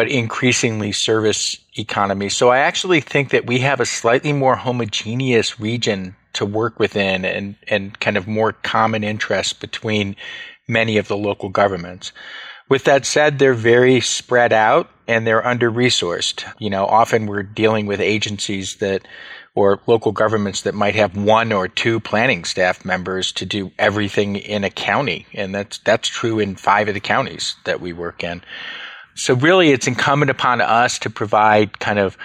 but 0.00 0.08
increasingly 0.08 0.92
service 0.92 1.58
economy. 1.76 2.30
So 2.30 2.48
I 2.48 2.60
actually 2.60 3.02
think 3.02 3.28
that 3.32 3.44
we 3.44 3.58
have 3.58 3.80
a 3.80 3.84
slightly 3.84 4.32
more 4.32 4.56
homogeneous 4.56 5.60
region 5.60 6.16
to 6.32 6.46
work 6.46 6.80
within 6.80 7.26
and, 7.26 7.54
and 7.68 8.00
kind 8.00 8.16
of 8.16 8.26
more 8.26 8.54
common 8.54 9.04
interests 9.04 9.52
between 9.52 10.16
many 10.66 10.96
of 10.96 11.06
the 11.06 11.18
local 11.18 11.50
governments. 11.50 12.12
With 12.70 12.84
that 12.84 13.04
said, 13.04 13.38
they're 13.38 13.52
very 13.52 14.00
spread 14.00 14.54
out 14.54 14.88
and 15.06 15.26
they're 15.26 15.46
under 15.46 15.70
resourced. 15.70 16.50
You 16.58 16.70
know, 16.70 16.86
often 16.86 17.26
we're 17.26 17.42
dealing 17.42 17.84
with 17.84 18.00
agencies 18.00 18.76
that 18.76 19.06
or 19.54 19.80
local 19.86 20.12
governments 20.12 20.62
that 20.62 20.74
might 20.74 20.94
have 20.94 21.14
one 21.14 21.52
or 21.52 21.68
two 21.68 22.00
planning 22.00 22.44
staff 22.44 22.86
members 22.86 23.32
to 23.32 23.44
do 23.44 23.70
everything 23.78 24.36
in 24.36 24.64
a 24.64 24.70
county. 24.70 25.26
And 25.34 25.54
that's, 25.54 25.76
that's 25.76 26.08
true 26.08 26.38
in 26.38 26.56
five 26.56 26.88
of 26.88 26.94
the 26.94 27.00
counties 27.00 27.56
that 27.66 27.82
we 27.82 27.92
work 27.92 28.24
in. 28.24 28.40
So 29.14 29.34
really 29.34 29.70
it's 29.70 29.86
incumbent 29.86 30.30
upon 30.30 30.60
us 30.60 30.98
to 31.00 31.10
provide 31.10 31.78
kind 31.78 31.98
of 31.98 32.16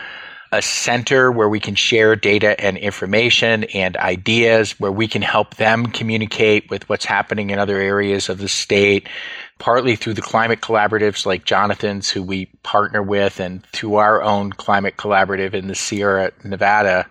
a 0.52 0.62
center 0.62 1.32
where 1.32 1.50
we 1.50 1.60
can 1.60 1.76
share 1.76 2.16
data 2.16 2.60
and 2.64 2.78
information 2.78 3.66
and 3.66 3.98
ideas, 3.98 4.80
where 4.80 4.92
we 4.92 5.08
can 5.08 5.22
help 5.22 5.56
them 5.56 5.88
communicate 5.88 6.70
with 6.70 6.88
what's 6.88 7.06
happening 7.06 7.50
in 7.50 7.60
other 7.60 7.78
areas 7.78 8.30
of 8.30 8.38
the 8.38 8.48
state, 8.48 9.10
partly 9.60 9.96
through 9.96 10.14
the 10.14 10.22
climate 10.22 10.62
collaboratives 10.62 11.26
like 11.26 11.44
Jonathan's, 11.44 12.10
who 12.10 12.24
we 12.24 12.46
partner 12.64 13.04
with, 13.04 13.40
and 13.40 13.66
through 13.68 13.96
our 13.96 14.22
own 14.24 14.52
climate 14.52 14.96
collaborative 14.98 15.54
in 15.54 15.68
the 15.68 15.76
Sierra 15.76 16.32
Nevada. 16.44 17.06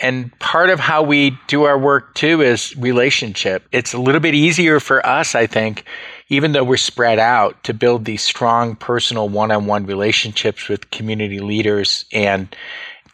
And 0.00 0.36
part 0.38 0.70
of 0.70 0.78
how 0.80 1.02
we 1.02 1.36
do 1.46 1.64
our 1.64 1.78
work 1.78 2.14
too 2.14 2.40
is 2.40 2.76
relationship. 2.76 3.66
It's 3.72 3.92
a 3.92 3.98
little 3.98 4.20
bit 4.20 4.34
easier 4.34 4.80
for 4.80 5.04
us, 5.04 5.34
I 5.34 5.46
think, 5.46 5.84
even 6.30 6.52
though 6.52 6.64
we're 6.64 6.76
spread 6.76 7.18
out, 7.18 7.62
to 7.64 7.74
build 7.74 8.04
these 8.04 8.22
strong 8.22 8.76
personal 8.76 9.28
one 9.28 9.50
on 9.50 9.66
one 9.66 9.84
relationships 9.84 10.68
with 10.68 10.90
community 10.90 11.40
leaders 11.40 12.04
and 12.12 12.54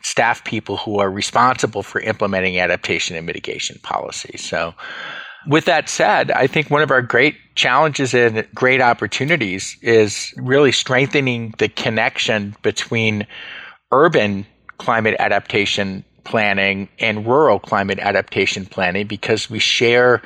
staff 0.03 0.45
people 0.45 0.77
who 0.77 1.01
are 1.01 1.11
responsible 1.11 1.83
for 1.83 2.01
implementing 2.01 2.61
adaptation 2.61 3.17
and 3.17 3.27
mitigation 3.27 3.79
policies. 3.83 4.45
So, 4.45 4.75
with 5.49 5.65
that 5.65 5.89
said, 5.89 6.31
I 6.31 6.47
think 6.47 6.71
one 6.71 6.83
of 6.83 6.91
our 6.91 7.03
great 7.03 7.37
challenges 7.55 8.15
and 8.15 8.47
great 8.55 8.81
opportunities 8.81 9.77
is 9.81 10.35
really 10.37 10.73
strengthening 10.73 11.55
the 11.59 11.69
connection 11.69 12.57
between 12.63 13.27
urban 13.93 14.45
climate 14.79 15.17
adaptation 15.19 16.05
planning 16.25 16.89
and 16.99 17.25
rural 17.25 17.61
climate 17.61 18.01
adaptation 18.01 18.67
planning 18.67 19.07
because 19.07 19.49
we 19.49 19.61
share 19.61 20.21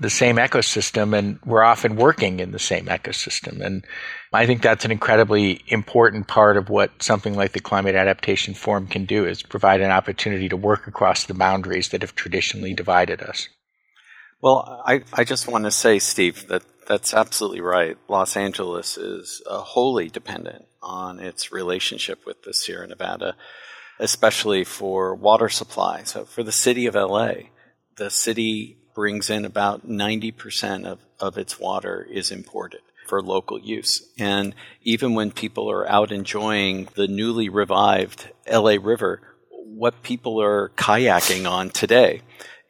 the 0.00 0.10
same 0.10 0.36
ecosystem 0.36 1.16
and 1.16 1.38
we're 1.44 1.62
often 1.62 1.96
working 1.96 2.40
in 2.40 2.50
the 2.50 2.58
same 2.58 2.86
ecosystem. 2.86 3.60
And 3.64 3.84
I 4.32 4.46
think 4.46 4.60
that's 4.60 4.84
an 4.84 4.90
incredibly 4.90 5.62
important 5.68 6.26
part 6.26 6.56
of 6.56 6.68
what 6.68 7.02
something 7.02 7.34
like 7.34 7.52
the 7.52 7.60
Climate 7.60 7.94
Adaptation 7.94 8.54
Forum 8.54 8.88
can 8.88 9.04
do 9.04 9.24
is 9.24 9.42
provide 9.42 9.80
an 9.80 9.92
opportunity 9.92 10.48
to 10.48 10.56
work 10.56 10.88
across 10.88 11.24
the 11.24 11.34
boundaries 11.34 11.90
that 11.90 12.02
have 12.02 12.14
traditionally 12.16 12.74
divided 12.74 13.22
us. 13.22 13.48
Well, 14.40 14.82
I, 14.84 15.02
I 15.12 15.24
just 15.24 15.46
want 15.46 15.64
to 15.64 15.70
say, 15.70 15.98
Steve, 15.98 16.48
that 16.48 16.64
that's 16.86 17.14
absolutely 17.14 17.60
right. 17.60 17.96
Los 18.08 18.36
Angeles 18.36 18.98
is 18.98 19.42
uh, 19.48 19.58
wholly 19.58 20.08
dependent 20.08 20.66
on 20.82 21.18
its 21.18 21.50
relationship 21.50 22.26
with 22.26 22.42
the 22.42 22.52
Sierra 22.52 22.86
Nevada, 22.86 23.36
especially 23.98 24.64
for 24.64 25.14
water 25.14 25.48
supply. 25.48 26.02
So 26.02 26.24
for 26.24 26.42
the 26.42 26.52
city 26.52 26.86
of 26.86 26.94
LA, 26.94 27.34
the 27.96 28.10
city 28.10 28.76
brings 28.94 29.30
in 29.30 29.44
about 29.44 29.88
90% 29.88 30.86
of, 30.86 31.00
of 31.20 31.36
its 31.36 31.58
water 31.58 32.06
is 32.10 32.30
imported 32.30 32.80
for 33.06 33.22
local 33.22 33.58
use. 33.60 34.02
And 34.18 34.54
even 34.82 35.14
when 35.14 35.30
people 35.30 35.70
are 35.70 35.88
out 35.88 36.12
enjoying 36.12 36.88
the 36.94 37.08
newly 37.08 37.48
revived 37.48 38.30
LA 38.50 38.76
River, 38.80 39.20
what 39.50 40.02
people 40.02 40.40
are 40.40 40.70
kayaking 40.70 41.50
on 41.50 41.70
today 41.70 42.22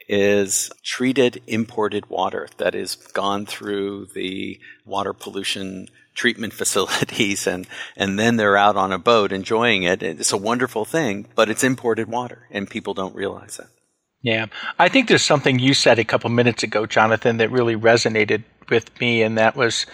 is 0.08 0.70
treated 0.82 1.42
imported 1.46 2.10
water 2.10 2.48
that 2.58 2.74
is 2.74 2.94
gone 2.94 3.46
through 3.46 4.06
the 4.14 4.58
water 4.84 5.12
pollution 5.12 5.88
treatment 6.14 6.52
facilities 6.62 7.46
and, 7.46 7.66
and 7.96 8.18
then 8.18 8.36
they're 8.36 8.56
out 8.56 8.76
on 8.76 8.92
a 8.92 8.98
boat 8.98 9.32
enjoying 9.32 9.82
it. 9.82 10.02
It's 10.02 10.32
a 10.32 10.36
wonderful 10.36 10.84
thing, 10.84 11.26
but 11.34 11.48
it's 11.48 11.64
imported 11.64 12.08
water 12.08 12.46
and 12.50 12.68
people 12.68 12.94
don't 12.94 13.14
realize 13.14 13.56
that. 13.56 13.68
Yeah. 14.24 14.46
I 14.78 14.88
think 14.88 15.08
there's 15.08 15.22
something 15.22 15.58
you 15.58 15.74
said 15.74 15.98
a 15.98 16.04
couple 16.04 16.30
minutes 16.30 16.62
ago, 16.62 16.86
Jonathan, 16.86 17.36
that 17.36 17.50
really 17.50 17.76
resonated 17.76 18.42
with 18.70 18.98
me, 18.98 19.22
and 19.22 19.36
that 19.36 19.54
was 19.54 19.84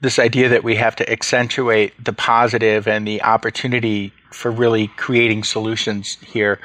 this 0.00 0.20
idea 0.20 0.48
that 0.48 0.62
we 0.62 0.76
have 0.76 0.94
to 0.96 1.12
accentuate 1.12 1.92
the 2.02 2.12
positive 2.12 2.86
and 2.86 3.06
the 3.06 3.20
opportunity 3.22 4.12
for 4.30 4.52
really 4.52 4.86
creating 4.96 5.42
solutions 5.42 6.18
here. 6.24 6.60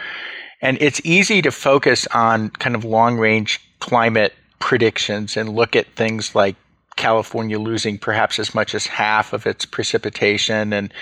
And 0.62 0.78
it's 0.80 1.02
easy 1.04 1.42
to 1.42 1.52
focus 1.52 2.06
on 2.14 2.52
kind 2.52 2.76
of 2.76 2.86
long 2.86 3.18
range 3.18 3.60
climate 3.80 4.36
predictions 4.60 5.36
and 5.36 5.50
look 5.50 5.76
at 5.76 5.88
things 5.96 6.36
like 6.36 6.56
California 6.96 7.60
losing 7.60 7.98
perhaps 7.98 8.38
as 8.38 8.54
much 8.54 8.76
as 8.76 8.86
half 8.86 9.34
of 9.34 9.48
its 9.48 9.66
precipitation. 9.66 10.72
And 10.74 10.94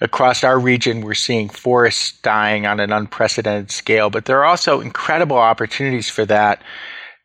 across 0.00 0.44
our 0.44 0.58
region, 0.58 1.00
we're 1.00 1.14
seeing 1.14 1.48
forests 1.48 2.18
dying 2.20 2.66
on 2.66 2.80
an 2.80 2.92
unprecedented 2.92 3.70
scale. 3.70 4.10
But 4.10 4.26
there 4.26 4.38
are 4.38 4.44
also 4.44 4.80
incredible 4.80 5.38
opportunities 5.38 6.10
for 6.10 6.24
that 6.26 6.62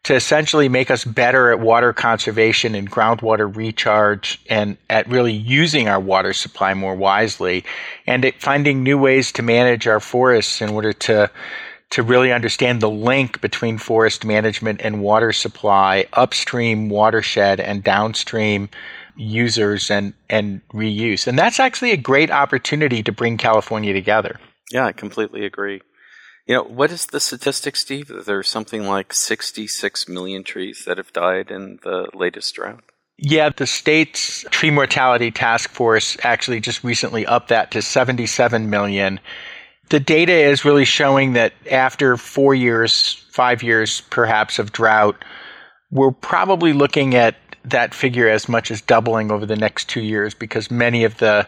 to 0.03 0.15
essentially 0.15 0.67
make 0.67 0.89
us 0.89 1.05
better 1.05 1.51
at 1.51 1.59
water 1.59 1.93
conservation 1.93 2.73
and 2.73 2.89
groundwater 2.89 3.53
recharge 3.55 4.41
and 4.49 4.77
at 4.89 5.07
really 5.07 5.33
using 5.33 5.87
our 5.87 5.99
water 5.99 6.33
supply 6.33 6.73
more 6.73 6.95
wisely 6.95 7.63
and 8.07 8.25
at 8.25 8.41
finding 8.41 8.81
new 8.81 8.97
ways 8.97 9.31
to 9.31 9.43
manage 9.43 9.85
our 9.87 9.99
forests 9.99 10.61
in 10.61 10.69
order 10.69 10.91
to 10.93 11.29
to 11.91 12.03
really 12.03 12.31
understand 12.31 12.81
the 12.81 12.89
link 12.89 13.41
between 13.41 13.77
forest 13.77 14.23
management 14.23 14.79
and 14.81 15.01
water 15.01 15.33
supply, 15.33 16.05
upstream 16.13 16.87
watershed 16.87 17.59
and 17.59 17.83
downstream 17.83 18.69
users 19.15 19.89
and, 19.91 20.13
and 20.29 20.61
reuse. 20.73 21.27
And 21.27 21.37
that's 21.37 21.59
actually 21.59 21.91
a 21.91 21.97
great 21.97 22.31
opportunity 22.31 23.03
to 23.03 23.11
bring 23.11 23.37
California 23.37 23.93
together. 23.93 24.39
Yeah, 24.71 24.85
I 24.85 24.91
completely 24.91 25.45
agree. 25.45 25.81
You 26.47 26.55
know, 26.55 26.63
what 26.63 26.91
is 26.91 27.05
the 27.05 27.19
statistic, 27.19 27.75
Steve? 27.75 28.11
There's 28.25 28.47
something 28.47 28.87
like 28.87 29.13
66 29.13 30.09
million 30.09 30.43
trees 30.43 30.83
that 30.85 30.97
have 30.97 31.13
died 31.13 31.51
in 31.51 31.79
the 31.83 32.07
latest 32.13 32.55
drought. 32.55 32.83
Yeah, 33.17 33.49
the 33.49 33.67
state's 33.67 34.43
tree 34.49 34.71
mortality 34.71 35.29
task 35.29 35.69
force 35.69 36.17
actually 36.23 36.59
just 36.59 36.83
recently 36.83 37.25
upped 37.25 37.49
that 37.49 37.71
to 37.71 37.81
77 37.81 38.69
million. 38.69 39.19
The 39.89 39.99
data 39.99 40.33
is 40.33 40.65
really 40.65 40.85
showing 40.85 41.33
that 41.33 41.53
after 41.69 42.17
four 42.17 42.55
years, 42.55 43.13
five 43.29 43.61
years 43.61 44.01
perhaps 44.01 44.57
of 44.57 44.71
drought, 44.71 45.23
we're 45.91 46.11
probably 46.11 46.73
looking 46.73 47.13
at 47.13 47.35
that 47.63 47.93
figure 47.93 48.27
as 48.27 48.49
much 48.49 48.71
as 48.71 48.81
doubling 48.81 49.31
over 49.31 49.45
the 49.45 49.55
next 49.55 49.89
two 49.89 50.01
years 50.01 50.33
because 50.33 50.71
many 50.71 51.03
of 51.03 51.17
the 51.17 51.47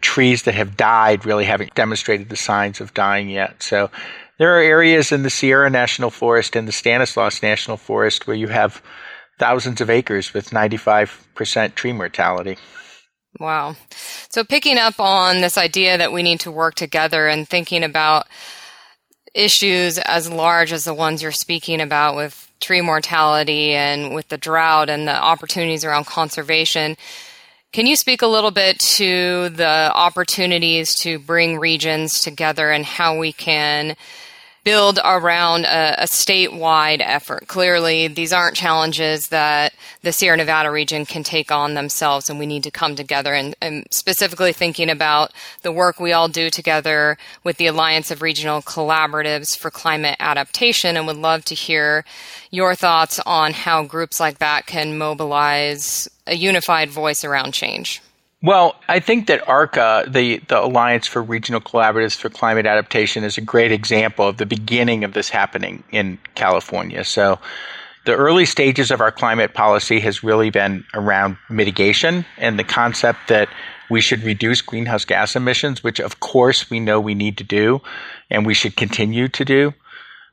trees 0.00 0.44
that 0.44 0.54
have 0.54 0.76
died 0.76 1.26
really 1.26 1.44
haven't 1.44 1.74
demonstrated 1.74 2.28
the 2.28 2.36
signs 2.36 2.80
of 2.80 2.94
dying 2.94 3.28
yet. 3.28 3.62
So 3.62 3.90
there 4.38 4.56
are 4.56 4.62
areas 4.62 5.12
in 5.12 5.22
the 5.22 5.30
Sierra 5.30 5.68
National 5.68 6.10
Forest 6.10 6.56
and 6.56 6.66
the 6.66 6.72
Stanislaus 6.72 7.42
National 7.42 7.76
Forest 7.76 8.26
where 8.26 8.36
you 8.36 8.48
have 8.48 8.82
thousands 9.38 9.80
of 9.80 9.90
acres 9.90 10.32
with 10.32 10.50
95% 10.50 11.74
tree 11.74 11.92
mortality. 11.92 12.56
Wow. 13.38 13.76
So 14.28 14.42
picking 14.44 14.78
up 14.78 14.98
on 14.98 15.40
this 15.40 15.56
idea 15.56 15.98
that 15.98 16.12
we 16.12 16.22
need 16.22 16.40
to 16.40 16.50
work 16.50 16.74
together 16.74 17.28
and 17.28 17.48
thinking 17.48 17.84
about 17.84 18.26
issues 19.34 19.98
as 19.98 20.30
large 20.30 20.72
as 20.72 20.84
the 20.84 20.94
ones 20.94 21.22
you're 21.22 21.32
speaking 21.32 21.80
about 21.80 22.16
with 22.16 22.50
tree 22.60 22.80
mortality 22.80 23.72
and 23.72 24.14
with 24.14 24.28
the 24.28 24.38
drought 24.38 24.90
and 24.90 25.08
the 25.08 25.14
opportunities 25.16 25.84
around 25.84 26.06
conservation, 26.06 26.96
can 27.72 27.86
you 27.86 27.96
speak 27.96 28.22
a 28.22 28.26
little 28.26 28.50
bit 28.50 28.78
to 28.80 29.48
the 29.50 29.92
opportunities 29.94 30.94
to 30.96 31.18
bring 31.18 31.58
regions 31.58 32.20
together 32.20 32.70
and 32.70 32.84
how 32.84 33.16
we 33.16 33.32
can 33.32 33.96
build 34.64 34.98
around 35.04 35.64
a, 35.64 36.02
a, 36.02 36.04
statewide 36.04 37.00
effort. 37.00 37.46
Clearly, 37.48 38.08
these 38.08 38.32
aren't 38.32 38.56
challenges 38.56 39.28
that 39.28 39.72
the 40.02 40.12
Sierra 40.12 40.36
Nevada 40.36 40.70
region 40.70 41.06
can 41.06 41.22
take 41.22 41.50
on 41.50 41.74
themselves, 41.74 42.28
and 42.28 42.38
we 42.38 42.46
need 42.46 42.62
to 42.64 42.70
come 42.70 42.94
together. 42.94 43.32
And, 43.32 43.54
and, 43.60 43.86
specifically 43.90 44.52
thinking 44.52 44.90
about 44.90 45.32
the 45.62 45.72
work 45.72 45.98
we 45.98 46.12
all 46.12 46.28
do 46.28 46.50
together 46.50 47.16
with 47.42 47.56
the 47.56 47.66
Alliance 47.66 48.10
of 48.10 48.22
Regional 48.22 48.60
Collaboratives 48.60 49.56
for 49.56 49.70
Climate 49.70 50.16
Adaptation, 50.20 50.96
and 50.96 51.06
would 51.06 51.16
love 51.16 51.44
to 51.46 51.54
hear 51.54 52.04
your 52.50 52.74
thoughts 52.74 53.18
on 53.20 53.52
how 53.52 53.82
groups 53.82 54.20
like 54.20 54.38
that 54.38 54.66
can 54.66 54.98
mobilize 54.98 56.08
a 56.26 56.34
unified 56.34 56.90
voice 56.90 57.24
around 57.24 57.54
change. 57.54 58.02
Well, 58.42 58.76
I 58.88 59.00
think 59.00 59.26
that 59.26 59.42
ARCCA, 59.42 60.10
the, 60.10 60.38
the 60.48 60.64
Alliance 60.64 61.06
for 61.06 61.22
Regional 61.22 61.60
Collaboratives 61.60 62.16
for 62.16 62.30
Climate 62.30 62.64
Adaptation, 62.64 63.22
is 63.22 63.36
a 63.36 63.42
great 63.42 63.70
example 63.70 64.26
of 64.26 64.38
the 64.38 64.46
beginning 64.46 65.04
of 65.04 65.12
this 65.12 65.28
happening 65.28 65.84
in 65.90 66.18
California. 66.34 67.04
So, 67.04 67.38
the 68.06 68.14
early 68.14 68.46
stages 68.46 68.90
of 68.90 69.02
our 69.02 69.12
climate 69.12 69.52
policy 69.52 70.00
has 70.00 70.24
really 70.24 70.48
been 70.48 70.84
around 70.94 71.36
mitigation 71.50 72.24
and 72.38 72.58
the 72.58 72.64
concept 72.64 73.28
that 73.28 73.50
we 73.90 74.00
should 74.00 74.22
reduce 74.22 74.62
greenhouse 74.62 75.04
gas 75.04 75.36
emissions, 75.36 75.84
which 75.84 76.00
of 76.00 76.20
course 76.20 76.70
we 76.70 76.80
know 76.80 76.98
we 76.98 77.14
need 77.14 77.36
to 77.36 77.44
do 77.44 77.82
and 78.30 78.46
we 78.46 78.54
should 78.54 78.74
continue 78.74 79.28
to 79.28 79.44
do. 79.44 79.74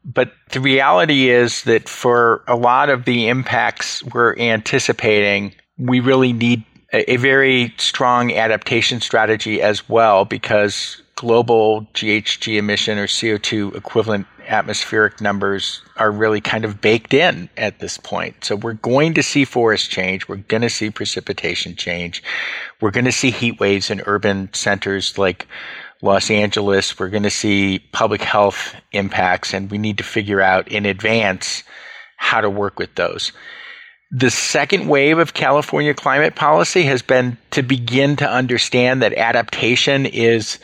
But 0.06 0.32
the 0.52 0.62
reality 0.62 1.30
is 1.30 1.64
that 1.64 1.90
for 1.90 2.42
a 2.48 2.56
lot 2.56 2.90
of 2.90 3.04
the 3.04 3.28
impacts 3.28 4.02
we're 4.02 4.38
anticipating, 4.38 5.54
we 5.78 6.00
really 6.00 6.32
need 6.32 6.64
a, 6.94 7.18
very 7.18 7.74
strong 7.78 8.34
adaptation 8.34 9.02
strategy 9.02 9.62
as 9.62 9.88
well 9.90 10.26
because 10.26 11.02
global 11.16 11.82
GHG 11.94 12.58
emission 12.58 12.98
or 12.98 13.08
CO2 13.08 13.76
equivalent 13.76 14.28
atmospheric 14.48 15.20
numbers 15.20 15.82
are 15.98 16.12
really 16.12 16.40
kind 16.40 16.64
of 16.64 16.80
baked 16.80 17.14
in 17.14 17.50
at 17.58 17.80
this 17.80 17.98
point. 17.98 18.46
So 18.46 18.56
we're 18.56 18.74
going 18.74 19.14
to 19.16 19.24
see 19.24 19.44
forest 19.44 19.90
change. 19.90 20.28
We're 20.30 20.38
going 20.38 20.62
to 20.62 20.70
see 20.70 20.90
precipitation 20.90 21.76
change. 21.76 22.24
We're 22.80 22.92
going 22.92 23.06
to 23.06 23.12
see 23.12 23.32
heat 23.32 23.60
waves 23.60 23.90
in 23.90 24.02
urban 24.06 24.50
centers 24.54 25.18
like 25.18 25.48
Los 26.02 26.30
Angeles. 26.30 26.98
We're 26.98 27.10
going 27.10 27.24
to 27.24 27.30
see 27.30 27.80
public 27.92 28.22
health 28.22 28.76
impacts 28.94 29.54
and 29.54 29.70
we 29.70 29.78
need 29.78 29.98
to 29.98 30.04
figure 30.04 30.42
out 30.42 30.68
in 30.70 30.86
advance 30.86 31.64
how 32.16 32.42
to 32.42 32.50
work 32.50 32.80
with 32.80 32.96
those. 32.96 33.32
The 34.12 34.32
second 34.32 34.88
wave 34.88 35.18
of 35.18 35.34
California 35.34 35.94
climate 35.94 36.36
policy 36.36 36.84
has 36.84 37.02
been 37.02 37.38
to 37.52 37.62
begin 37.62 38.16
to 38.18 38.30
understand 38.30 39.02
that 39.02 39.14
adaptation 39.14 40.06
is 40.06 40.60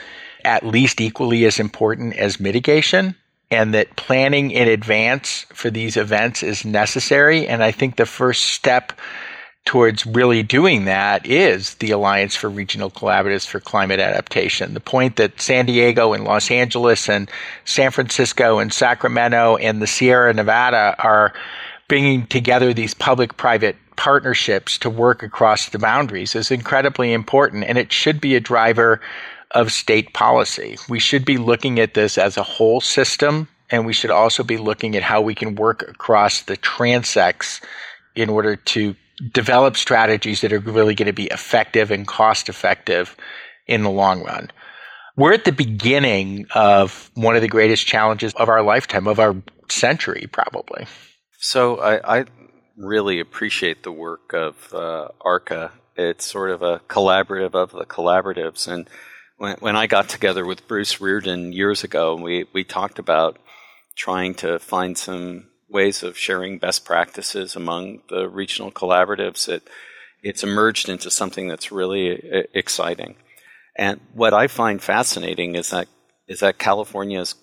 at 0.46 0.66
least 0.66 1.02
equally 1.02 1.46
as 1.46 1.60
important 1.60 2.16
as 2.16 2.40
mitigation 2.40 3.16
and 3.52 3.74
that 3.74 3.96
planning 3.98 4.52
in 4.52 4.68
advance 4.68 5.46
for 5.54 5.70
these 5.70 5.98
events 5.98 6.42
is 6.42 6.64
necessary. 6.64 7.48
And 7.48 7.62
I 7.64 7.72
think 7.72 7.98
the 7.98 8.06
first 8.06 8.46
step 8.46 8.94
towards 9.66 10.06
really 10.06 10.44
doing 10.44 10.86
that 10.86 11.26
is 11.26 11.76
the 11.76 11.92
Alliance 11.92 12.36
for 12.36 12.50
Regional 12.50 12.92
Collaboratives 12.92 13.48
for 13.48 13.60
Climate 13.60 14.00
Adaptation. 14.00 14.74
The 14.74 14.80
point 14.80 15.16
that 15.18 15.40
San 15.40 15.66
Diego 15.66 16.14
and 16.14 16.26
Los 16.26 16.52
Angeles 16.52 17.08
and 17.08 17.30
San 17.64 17.92
Francisco 17.92 18.60
and 18.60 18.74
Sacramento 18.74 19.58
and 19.58 19.82
the 19.82 19.88
Sierra 19.88 20.34
Nevada 20.34 20.96
are 21.00 21.34
bringing 21.88 22.28
together 22.28 22.74
these 22.74 22.94
public 22.94 23.38
private 23.38 23.76
partnerships 23.96 24.78
to 24.80 24.90
work 24.90 25.24
across 25.24 25.70
the 25.70 25.80
boundaries 25.80 26.36
is 26.36 26.52
incredibly 26.52 27.14
important 27.14 27.64
and 27.66 27.78
it 27.78 27.92
should 27.92 28.20
be 28.20 28.36
a 28.36 28.40
driver 28.40 29.00
of 29.52 29.72
state 29.72 30.14
policy. 30.14 30.78
We 30.90 31.00
should 31.00 31.26
be 31.26 31.38
looking 31.38 31.80
at 31.80 31.94
this 31.94 32.18
as 32.18 32.38
a 32.38 32.44
whole 32.44 32.82
system 32.82 33.48
and 33.70 33.86
we 33.86 33.94
should 33.94 34.12
also 34.12 34.44
be 34.44 34.58
looking 34.58 34.96
at 34.96 35.04
how 35.04 35.22
we 35.22 35.36
can 35.36 35.56
work 35.56 35.84
across 35.88 36.42
the 36.42 36.58
transects 36.58 37.62
in 38.16 38.30
order 38.30 38.56
to 38.56 38.96
develop 39.32 39.78
strategies 39.78 40.42
that 40.42 40.54
are 40.54 40.60
really 40.60 40.96
going 40.96 41.08
to 41.08 41.14
be 41.14 41.28
effective 41.28 41.92
and 41.92 42.08
cost 42.08 42.50
effective 42.50 43.16
in 43.68 43.84
the 43.84 43.90
long 43.90 44.24
run. 44.24 44.52
We're 45.16 45.34
at 45.34 45.46
the 45.46 45.52
beginning 45.52 46.48
of 46.56 47.12
one 47.14 47.36
of 47.36 47.42
the 47.42 47.48
greatest 47.48 47.86
challenges 47.86 48.34
of 48.34 48.50
our 48.50 48.64
lifetime, 48.64 49.08
of 49.08 49.20
our 49.20 49.36
century, 49.70 50.28
probably. 50.32 50.88
So 51.44 51.82
I, 51.82 52.20
I 52.20 52.26
really 52.78 53.20
appreciate 53.20 53.84
the 53.84 53.92
work 53.92 54.32
of 54.34 54.74
uh, 54.74 55.10
ARCCA. 55.26 55.72
It's 55.98 56.26
sort 56.26 56.52
of 56.52 56.62
a 56.62 56.80
collaborative 56.88 57.54
of 57.54 57.72
the 57.72 57.86
collaboratives. 57.86 58.66
And 58.66 58.90
when, 59.36 59.58
when 59.58 59.76
I 59.76 59.86
got 59.86 60.08
together 60.08 60.46
with 60.46 60.70
Bruce 60.70 61.02
Riordan 61.02 61.52
years 61.52 61.84
ago, 61.84 62.16
we, 62.16 62.46
we 62.54 62.64
talked 62.64 62.98
about 62.98 63.40
trying 63.94 64.36
to 64.36 64.58
find 64.58 64.98
some 64.98 65.50
ways 65.70 66.02
of 66.02 66.18
sharing 66.18 66.60
best 66.60 66.86
practices 66.86 67.58
among 67.58 68.04
the 68.08 68.30
regional 68.30 68.72
collaboratives. 68.72 69.50
It, 69.50 69.70
it's 70.22 70.44
emerged 70.44 70.88
into 70.88 71.12
something 71.12 71.50
that's 71.50 71.74
really 71.74 72.14
uh, 72.14 72.44
exciting. 72.54 73.16
And 73.76 74.00
what 74.14 74.34
I 74.34 74.48
find 74.48 74.82
fascinating 74.82 75.56
is 75.56 75.72
that 75.72 75.90
is 76.26 76.40
that 76.40 76.58
California's 76.58 77.36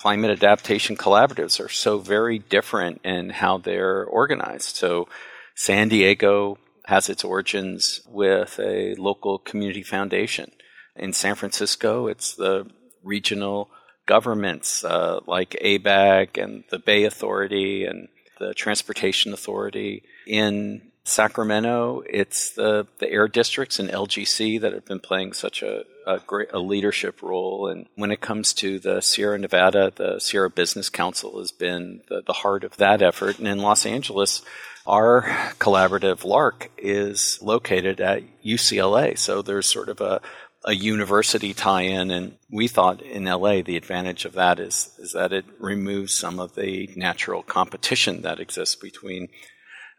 climate 0.00 0.30
adaptation 0.30 0.96
collaboratives 0.96 1.62
are 1.62 1.68
so 1.68 1.98
very 1.98 2.38
different 2.38 2.98
in 3.04 3.28
how 3.28 3.58
they're 3.58 4.02
organized. 4.02 4.74
So 4.74 5.08
San 5.54 5.90
Diego 5.90 6.56
has 6.86 7.10
its 7.10 7.22
origins 7.22 8.00
with 8.08 8.58
a 8.58 8.94
local 8.94 9.38
community 9.38 9.82
foundation. 9.82 10.52
In 10.96 11.12
San 11.12 11.34
Francisco, 11.34 12.06
it's 12.06 12.34
the 12.34 12.66
regional 13.02 13.68
governments 14.06 14.82
uh, 14.86 15.20
like 15.26 15.50
ABAG 15.62 16.42
and 16.42 16.64
the 16.70 16.78
Bay 16.78 17.04
Authority 17.04 17.84
and 17.84 18.08
the 18.38 18.54
Transportation 18.54 19.34
Authority. 19.34 20.02
In 20.26 20.80
Sacramento, 21.04 22.04
it's 22.08 22.52
the, 22.54 22.86
the 23.00 23.10
air 23.10 23.28
districts 23.28 23.78
and 23.78 23.90
LGC 23.90 24.62
that 24.62 24.72
have 24.72 24.86
been 24.86 25.00
playing 25.00 25.34
such 25.34 25.62
a, 25.62 25.82
a 26.16 26.22
great 26.26 26.52
a 26.52 26.58
leadership 26.58 27.22
role. 27.22 27.68
And 27.68 27.86
when 27.94 28.10
it 28.10 28.20
comes 28.20 28.52
to 28.54 28.78
the 28.78 29.00
Sierra 29.00 29.38
Nevada, 29.38 29.92
the 29.94 30.18
Sierra 30.18 30.50
Business 30.50 30.88
Council 30.88 31.38
has 31.38 31.52
been 31.52 32.02
the, 32.08 32.22
the 32.26 32.32
heart 32.32 32.64
of 32.64 32.76
that 32.76 33.02
effort. 33.02 33.38
And 33.38 33.48
in 33.48 33.58
Los 33.58 33.86
Angeles, 33.86 34.42
our 34.86 35.22
collaborative 35.58 36.24
LARC 36.24 36.68
is 36.78 37.38
located 37.40 38.00
at 38.00 38.22
UCLA. 38.44 39.16
So 39.18 39.42
there's 39.42 39.70
sort 39.70 39.88
of 39.88 40.00
a 40.00 40.20
a 40.64 40.74
university 40.74 41.54
tie-in, 41.54 42.10
and 42.10 42.36
we 42.50 42.68
thought 42.68 43.00
in 43.00 43.24
LA 43.24 43.62
the 43.62 43.78
advantage 43.78 44.24
of 44.24 44.34
that 44.34 44.60
is 44.60 44.90
is 44.98 45.12
that 45.12 45.32
it 45.32 45.46
removes 45.58 46.14
some 46.14 46.38
of 46.38 46.54
the 46.54 46.90
natural 46.96 47.42
competition 47.42 48.22
that 48.22 48.40
exists 48.40 48.76
between 48.76 49.28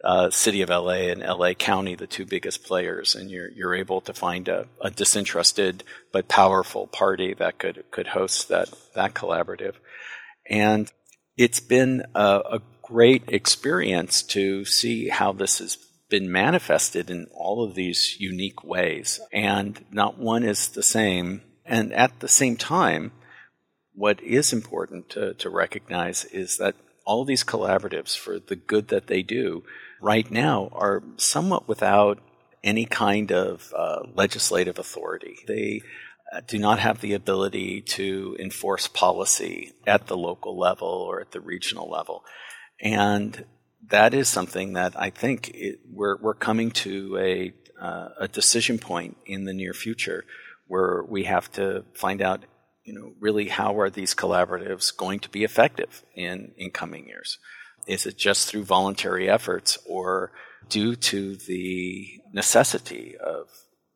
uh, 0.03 0.29
City 0.29 0.61
of 0.61 0.69
LA 0.69 1.09
and 1.11 1.21
LA 1.21 1.53
County, 1.53 1.95
the 1.95 2.07
two 2.07 2.25
biggest 2.25 2.63
players, 2.63 3.15
and 3.15 3.29
you're 3.29 3.49
you're 3.49 3.75
able 3.75 4.01
to 4.01 4.13
find 4.13 4.47
a, 4.47 4.67
a 4.81 4.89
disinterested 4.89 5.83
but 6.11 6.27
powerful 6.27 6.87
party 6.87 7.33
that 7.35 7.59
could 7.59 7.83
could 7.91 8.07
host 8.07 8.49
that 8.49 8.69
that 8.95 9.13
collaborative, 9.13 9.75
and 10.49 10.91
it's 11.37 11.59
been 11.59 12.03
a, 12.15 12.41
a 12.51 12.61
great 12.81 13.23
experience 13.27 14.21
to 14.21 14.65
see 14.65 15.09
how 15.09 15.31
this 15.31 15.59
has 15.59 15.77
been 16.09 16.31
manifested 16.31 17.09
in 17.09 17.25
all 17.33 17.63
of 17.63 17.73
these 17.73 18.17
unique 18.19 18.63
ways, 18.63 19.19
and 19.31 19.85
not 19.91 20.17
one 20.17 20.43
is 20.43 20.67
the 20.69 20.83
same. 20.83 21.41
And 21.65 21.93
at 21.93 22.19
the 22.19 22.27
same 22.27 22.57
time, 22.57 23.13
what 23.93 24.21
is 24.21 24.51
important 24.51 25.09
to, 25.11 25.33
to 25.35 25.49
recognize 25.49 26.25
is 26.25 26.57
that 26.57 26.75
all 27.05 27.23
these 27.23 27.43
collaboratives, 27.43 28.17
for 28.17 28.39
the 28.39 28.55
good 28.55 28.89
that 28.89 29.07
they 29.07 29.21
do, 29.21 29.63
right 30.01 30.29
now 30.29 30.69
are 30.73 31.03
somewhat 31.17 31.67
without 31.67 32.19
any 32.63 32.85
kind 32.85 33.31
of 33.31 33.73
uh, 33.75 33.99
legislative 34.13 34.77
authority. 34.79 35.37
They 35.47 35.81
uh, 36.31 36.41
do 36.47 36.59
not 36.59 36.79
have 36.79 37.01
the 37.01 37.13
ability 37.13 37.81
to 37.81 38.35
enforce 38.39 38.87
policy 38.87 39.73
at 39.85 40.07
the 40.07 40.17
local 40.17 40.57
level 40.57 40.87
or 40.87 41.21
at 41.21 41.31
the 41.31 41.41
regional 41.41 41.89
level. 41.89 42.23
And 42.79 43.45
that 43.89 44.13
is 44.13 44.27
something 44.27 44.73
that 44.73 44.99
I 44.99 45.09
think 45.09 45.49
it, 45.53 45.79
we're, 45.91 46.17
we're 46.21 46.33
coming 46.33 46.71
to 46.71 47.17
a, 47.17 47.53
uh, 47.81 48.09
a 48.19 48.27
decision 48.27 48.79
point 48.79 49.17
in 49.25 49.45
the 49.45 49.53
near 49.53 49.73
future 49.73 50.23
where 50.67 51.03
we 51.03 51.25
have 51.25 51.51
to 51.53 51.83
find 51.93 52.21
out, 52.21 52.45
you 52.85 52.93
know, 52.93 53.13
really 53.19 53.49
how 53.49 53.79
are 53.79 53.89
these 53.89 54.15
collaboratives 54.15 54.95
going 54.95 55.19
to 55.19 55.29
be 55.29 55.43
effective 55.43 56.03
in, 56.15 56.53
in 56.57 56.71
coming 56.71 57.07
years? 57.07 57.37
Is 57.87 58.05
it 58.05 58.17
just 58.17 58.47
through 58.47 58.63
voluntary 58.63 59.29
efforts 59.29 59.77
or 59.87 60.31
due 60.69 60.95
to 60.95 61.35
the 61.35 62.21
necessity 62.33 63.15
of 63.17 63.47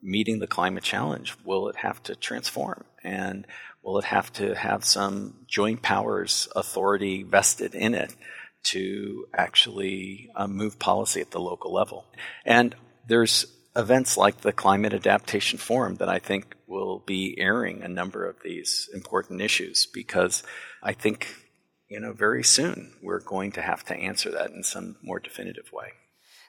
meeting 0.01 0.39
the 0.39 0.47
climate 0.47 0.83
challenge? 0.83 1.35
Will 1.43 1.67
it 1.67 1.77
have 1.77 2.01
to 2.03 2.15
transform? 2.15 2.83
And 3.03 3.45
will 3.83 3.97
it 3.99 4.05
have 4.05 4.31
to 4.33 4.55
have 4.55 4.83
some 4.83 5.45
joint 5.47 5.81
powers 5.81 6.47
authority 6.55 7.23
vested 7.23 7.75
in 7.75 7.93
it 7.93 8.15
to 8.63 9.27
actually 9.35 10.31
uh, 10.35 10.47
move 10.47 10.79
policy 10.79 11.21
at 11.21 11.31
the 11.31 11.39
local 11.39 11.73
level? 11.73 12.05
And 12.45 12.75
there's 13.07 13.45
events 13.75 14.17
like 14.17 14.41
the 14.41 14.53
Climate 14.53 14.93
Adaptation 14.93 15.59
Forum 15.59 15.95
that 15.95 16.09
I 16.09 16.19
think 16.19 16.55
will 16.67 16.99
be 16.99 17.35
airing 17.37 17.83
a 17.83 17.87
number 17.87 18.25
of 18.25 18.37
these 18.43 18.89
important 18.93 19.41
issues 19.41 19.85
because 19.85 20.43
I 20.81 20.93
think 20.93 21.44
you 21.89 21.99
know, 21.99 22.13
very 22.13 22.43
soon 22.43 22.93
we're 23.01 23.19
going 23.19 23.51
to 23.53 23.61
have 23.61 23.83
to 23.85 23.95
answer 23.95 24.31
that 24.31 24.51
in 24.51 24.63
some 24.63 24.97
more 25.01 25.19
definitive 25.19 25.71
way. 25.71 25.91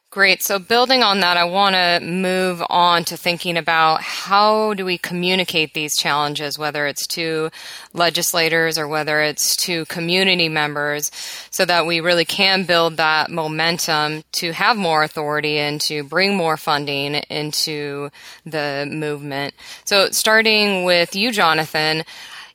Great. 0.08 0.40
So 0.40 0.60
building 0.60 1.02
on 1.02 1.20
that, 1.20 1.36
I 1.36 1.44
want 1.44 1.74
to 1.74 1.98
move 2.00 2.62
on 2.70 3.04
to 3.04 3.16
thinking 3.16 3.56
about 3.56 4.02
how 4.02 4.72
do 4.72 4.84
we 4.84 4.98
communicate 4.98 5.74
these 5.74 5.96
challenges, 5.96 6.58
whether 6.58 6.86
it's 6.86 7.06
to 7.08 7.50
legislators 7.92 8.78
or 8.78 8.86
whether 8.86 9.20
it's 9.20 9.56
to 9.66 9.84
community 9.86 10.48
members, 10.48 11.10
so 11.50 11.64
that 11.64 11.86
we 11.86 12.00
really 12.00 12.24
can 12.24 12.64
build 12.64 12.96
that 12.96 13.30
momentum 13.30 14.22
to 14.32 14.52
have 14.52 14.76
more 14.76 15.02
authority 15.02 15.58
and 15.58 15.80
to 15.82 16.04
bring 16.04 16.36
more 16.36 16.56
funding 16.56 17.16
into 17.28 18.08
the 18.46 18.88
movement. 18.90 19.54
So 19.84 20.10
starting 20.12 20.84
with 20.84 21.16
you, 21.16 21.32
Jonathan, 21.32 22.04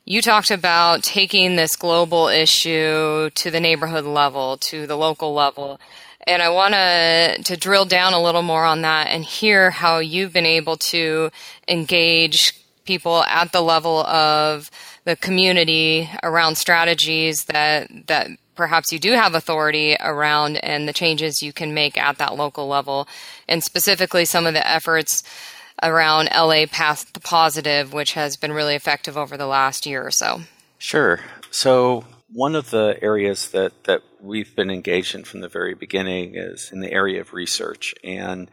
you 0.04 0.20
talked 0.20 0.50
about 0.50 1.02
taking 1.02 1.56
this 1.56 1.76
global 1.76 2.28
issue 2.28 3.30
to 3.30 3.50
the 3.50 3.60
neighborhood 3.60 4.04
level, 4.04 4.56
to 4.58 4.86
the 4.86 4.96
local 4.96 5.32
level. 5.32 5.80
And 6.26 6.42
I 6.42 6.50
want 6.50 6.74
to 6.74 7.42
to 7.44 7.56
drill 7.56 7.84
down 7.84 8.12
a 8.12 8.22
little 8.22 8.42
more 8.42 8.64
on 8.64 8.82
that 8.82 9.08
and 9.08 9.24
hear 9.24 9.70
how 9.70 9.98
you've 9.98 10.32
been 10.32 10.46
able 10.46 10.76
to 10.76 11.30
engage 11.68 12.52
people 12.84 13.22
at 13.24 13.52
the 13.52 13.60
level 13.60 14.00
of 14.06 14.70
the 15.04 15.16
community 15.16 16.08
around 16.22 16.56
strategies 16.56 17.44
that 17.46 17.88
that 18.06 18.28
perhaps 18.54 18.92
you 18.92 18.98
do 18.98 19.12
have 19.12 19.34
authority 19.34 19.96
around 20.00 20.56
and 20.58 20.86
the 20.86 20.92
changes 20.92 21.42
you 21.42 21.52
can 21.52 21.74
make 21.74 21.96
at 21.96 22.18
that 22.18 22.36
local 22.36 22.68
level 22.68 23.08
and 23.48 23.64
specifically 23.64 24.24
some 24.24 24.46
of 24.46 24.54
the 24.54 24.68
efforts 24.68 25.22
around 25.82 26.28
LA 26.34 26.66
Path 26.66 27.22
Positive, 27.22 27.92
which 27.92 28.12
has 28.12 28.36
been 28.36 28.52
really 28.52 28.74
effective 28.74 29.16
over 29.16 29.36
the 29.36 29.46
last 29.46 29.86
year 29.86 30.04
or 30.06 30.10
so. 30.10 30.42
Sure. 30.78 31.20
So, 31.50 32.04
one 32.32 32.54
of 32.54 32.70
the 32.70 32.98
areas 33.02 33.50
that, 33.50 33.84
that 33.84 34.02
we've 34.20 34.56
been 34.56 34.70
engaged 34.70 35.14
in 35.14 35.24
from 35.24 35.40
the 35.40 35.48
very 35.48 35.74
beginning 35.74 36.34
is 36.34 36.70
in 36.72 36.80
the 36.80 36.90
area 36.90 37.20
of 37.20 37.34
research 37.34 37.94
and 38.02 38.50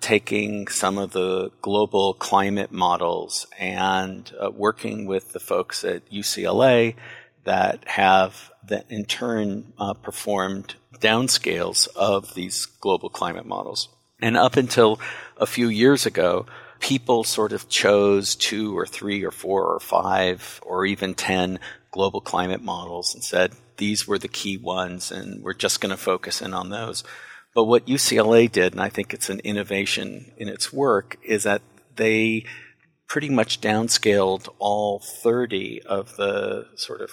taking 0.00 0.66
some 0.66 0.98
of 0.98 1.12
the 1.12 1.50
global 1.60 2.14
climate 2.14 2.72
models 2.72 3.46
and 3.58 4.32
uh, 4.40 4.50
working 4.50 5.06
with 5.06 5.32
the 5.32 5.40
folks 5.40 5.84
at 5.84 6.10
UCLA 6.10 6.94
that 7.44 7.86
have 7.86 8.50
that 8.66 8.86
in 8.90 9.04
turn 9.04 9.72
uh, 9.78 9.94
performed 9.94 10.74
downscales 10.98 11.88
of 11.96 12.34
these 12.34 12.66
global 12.66 13.08
climate 13.08 13.46
models. 13.46 13.88
And 14.20 14.36
up 14.36 14.56
until 14.56 15.00
a 15.36 15.46
few 15.46 15.68
years 15.68 16.04
ago, 16.04 16.46
people 16.80 17.22
sort 17.24 17.52
of 17.52 17.68
chose 17.68 18.34
two 18.34 18.76
or 18.76 18.86
three 18.86 19.22
or 19.22 19.30
four 19.30 19.66
or 19.66 19.80
five 19.80 20.60
or 20.64 20.84
even 20.84 21.14
10 21.14 21.60
global 21.90 22.20
climate 22.20 22.62
models 22.62 23.14
and 23.14 23.22
said 23.22 23.52
these 23.76 24.06
were 24.06 24.18
the 24.18 24.28
key 24.28 24.56
ones 24.56 25.12
and 25.12 25.42
we're 25.42 25.54
just 25.54 25.80
going 25.80 25.90
to 25.90 25.96
focus 25.96 26.40
in 26.42 26.54
on 26.54 26.70
those. 26.70 27.04
But 27.54 27.64
what 27.64 27.86
UCLA 27.86 28.50
did, 28.50 28.72
and 28.72 28.80
I 28.80 28.88
think 28.88 29.12
it's 29.12 29.28
an 29.28 29.40
innovation 29.40 30.32
in 30.36 30.48
its 30.48 30.72
work, 30.72 31.18
is 31.24 31.42
that 31.42 31.62
they 31.96 32.44
pretty 33.08 33.28
much 33.28 33.60
downscaled 33.60 34.48
all 34.58 35.00
30 35.00 35.82
of 35.82 36.16
the 36.16 36.66
sort 36.76 37.00
of 37.00 37.10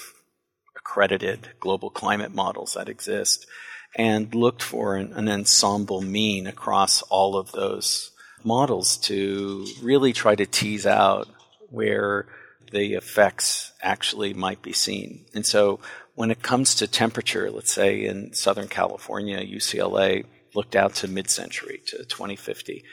accredited 0.76 1.50
global 1.60 1.90
climate 1.90 2.34
models 2.34 2.74
that 2.74 2.88
exist 2.88 3.48
and 3.96 4.34
looked 4.36 4.62
for 4.62 4.96
an, 4.96 5.12
an 5.14 5.28
ensemble 5.28 6.02
mean 6.02 6.46
across 6.46 7.02
all 7.04 7.36
of 7.36 7.52
those 7.52 8.12
models 8.48 8.98
to 8.98 9.68
really 9.82 10.14
try 10.14 10.34
to 10.34 10.46
tease 10.46 10.86
out 10.86 11.28
where 11.70 12.26
the 12.72 12.94
effects 12.94 13.74
actually 13.82 14.34
might 14.34 14.62
be 14.62 14.74
seen. 14.74 15.26
And 15.34 15.46
so 15.46 15.80
when 16.16 16.32
it 16.32 16.42
comes 16.42 16.76
to 16.76 16.88
temperature, 16.88 17.52
let's 17.52 17.74
say 17.74 18.06
in 18.06 18.34
Southern 18.34 18.68
California, 18.68 19.40
UCLA 19.40 20.26
looked 20.56 20.76
out 20.76 20.96
to 20.96 21.08
mid 21.08 21.30
century, 21.30 21.82
to 21.88 21.98
2050. 22.06 22.84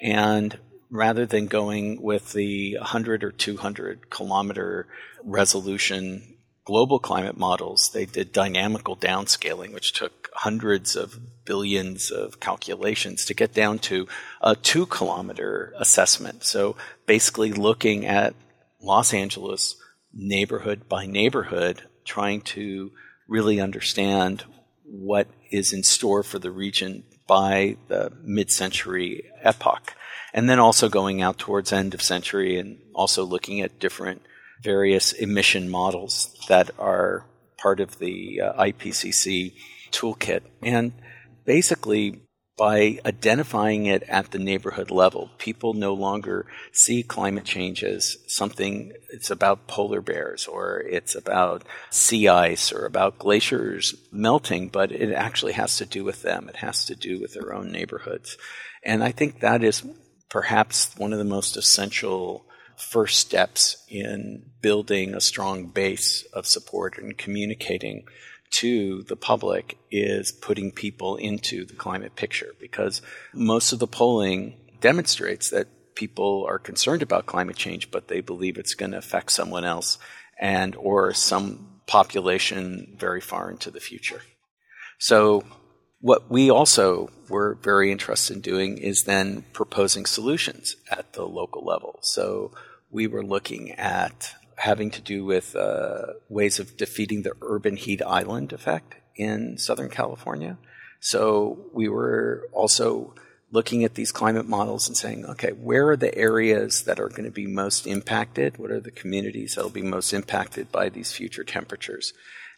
And 0.00 0.58
rather 0.90 1.26
than 1.26 1.46
going 1.46 2.00
with 2.00 2.32
the 2.32 2.76
100 2.78 3.22
or 3.22 3.32
200 3.32 4.10
kilometer 4.10 4.86
resolution 5.22 6.36
global 6.70 7.00
climate 7.00 7.36
models, 7.36 7.90
they 7.92 8.06
did 8.06 8.30
dynamical 8.30 8.94
downscaling, 8.94 9.74
which 9.74 9.92
took 9.92 10.30
hundreds 10.34 10.94
of 10.94 11.18
billions 11.44 12.12
of 12.12 12.38
calculations 12.38 13.24
to 13.24 13.34
get 13.34 13.52
down 13.52 13.76
to 13.76 14.06
a 14.40 14.54
two 14.54 14.86
kilometer 14.86 15.74
assessment. 15.80 16.44
So 16.44 16.76
basically 17.06 17.50
looking 17.50 18.06
at 18.06 18.36
Los 18.80 19.12
Angeles 19.12 19.74
neighborhood 20.14 20.88
by 20.88 21.06
neighborhood, 21.06 21.82
trying 22.04 22.40
to 22.42 22.92
really 23.26 23.60
understand 23.60 24.44
what 24.84 25.26
is 25.50 25.72
in 25.72 25.82
store 25.82 26.22
for 26.22 26.38
the 26.38 26.52
region 26.52 27.02
by 27.26 27.78
the 27.88 28.12
mid-century 28.22 29.24
epoch. 29.42 29.94
And 30.32 30.48
then 30.48 30.60
also 30.60 30.88
going 30.88 31.20
out 31.20 31.36
towards 31.36 31.72
end 31.72 31.94
of 31.94 32.00
century 32.00 32.60
and 32.60 32.78
also 32.94 33.24
looking 33.24 33.60
at 33.60 33.80
different 33.80 34.22
various 34.62 35.12
emission 35.12 35.68
models 35.68 36.36
that 36.48 36.70
are 36.78 37.24
part 37.58 37.80
of 37.80 37.98
the 37.98 38.40
uh, 38.40 38.62
IPCC 38.62 39.54
toolkit. 39.90 40.42
And 40.62 40.92
basically, 41.44 42.22
by 42.60 42.98
identifying 43.06 43.86
it 43.86 44.02
at 44.02 44.32
the 44.32 44.38
neighborhood 44.38 44.90
level, 44.90 45.30
people 45.38 45.72
no 45.72 45.94
longer 45.94 46.44
see 46.72 47.02
climate 47.02 47.44
change 47.44 47.82
as 47.82 48.18
something, 48.26 48.92
it's 49.08 49.30
about 49.30 49.66
polar 49.66 50.02
bears 50.02 50.46
or 50.46 50.80
it's 50.80 51.14
about 51.14 51.62
sea 51.88 52.28
ice 52.28 52.70
or 52.70 52.84
about 52.84 53.18
glaciers 53.18 53.94
melting, 54.12 54.68
but 54.68 54.92
it 54.92 55.10
actually 55.10 55.52
has 55.52 55.78
to 55.78 55.86
do 55.86 56.04
with 56.04 56.20
them. 56.20 56.50
It 56.50 56.56
has 56.56 56.84
to 56.84 56.94
do 56.94 57.18
with 57.18 57.32
their 57.32 57.54
own 57.54 57.72
neighborhoods. 57.72 58.36
And 58.84 59.02
I 59.02 59.12
think 59.12 59.40
that 59.40 59.64
is 59.64 59.82
perhaps 60.28 60.94
one 60.98 61.14
of 61.14 61.18
the 61.18 61.24
most 61.24 61.56
essential 61.56 62.44
first 62.80 63.18
steps 63.18 63.84
in 63.88 64.50
building 64.60 65.14
a 65.14 65.20
strong 65.20 65.66
base 65.66 66.24
of 66.32 66.46
support 66.46 66.98
and 66.98 67.16
communicating 67.16 68.04
to 68.50 69.02
the 69.04 69.16
public 69.16 69.78
is 69.90 70.32
putting 70.32 70.72
people 70.72 71.16
into 71.16 71.64
the 71.64 71.74
climate 71.74 72.16
picture 72.16 72.52
because 72.58 73.00
most 73.32 73.72
of 73.72 73.78
the 73.78 73.86
polling 73.86 74.56
demonstrates 74.80 75.50
that 75.50 75.94
people 75.94 76.44
are 76.48 76.58
concerned 76.58 77.02
about 77.02 77.26
climate 77.26 77.56
change, 77.56 77.90
but 77.90 78.08
they 78.08 78.20
believe 78.20 78.56
it's 78.56 78.74
going 78.74 78.92
to 78.92 78.98
affect 78.98 79.30
someone 79.30 79.64
else 79.64 79.98
and 80.40 80.74
or 80.76 81.12
some 81.12 81.80
population 81.86 82.96
very 82.98 83.20
far 83.20 83.50
into 83.50 83.70
the 83.70 83.80
future. 83.80 84.22
So 84.98 85.44
what 86.00 86.30
we 86.30 86.50
also 86.50 87.10
were 87.28 87.58
very 87.62 87.92
interested 87.92 88.34
in 88.34 88.40
doing 88.40 88.78
is 88.78 89.04
then 89.04 89.44
proposing 89.52 90.06
solutions 90.06 90.76
at 90.90 91.12
the 91.12 91.24
local 91.24 91.64
level. 91.64 91.98
So 92.02 92.52
we 92.90 93.06
were 93.06 93.24
looking 93.24 93.72
at 93.72 94.34
having 94.56 94.90
to 94.90 95.00
do 95.00 95.24
with 95.24 95.56
uh, 95.56 96.06
ways 96.28 96.58
of 96.58 96.76
defeating 96.76 97.22
the 97.22 97.32
urban 97.40 97.76
heat 97.76 98.02
island 98.02 98.52
effect 98.52 98.96
in 99.16 99.56
Southern 99.56 99.88
California. 99.88 100.58
So 101.00 101.70
we 101.72 101.88
were 101.88 102.48
also 102.52 103.14
looking 103.52 103.84
at 103.84 103.94
these 103.94 104.12
climate 104.12 104.46
models 104.46 104.86
and 104.86 104.96
saying, 104.96 105.24
okay, 105.24 105.50
where 105.50 105.88
are 105.88 105.96
the 105.96 106.14
areas 106.16 106.84
that 106.84 107.00
are 107.00 107.08
going 107.08 107.24
to 107.24 107.30
be 107.30 107.46
most 107.46 107.86
impacted? 107.86 108.58
What 108.58 108.70
are 108.70 108.80
the 108.80 108.90
communities 108.90 109.54
that 109.54 109.62
will 109.62 109.70
be 109.70 109.82
most 109.82 110.12
impacted 110.12 110.70
by 110.70 110.88
these 110.88 111.10
future 111.10 111.42
temperatures? 111.42 112.12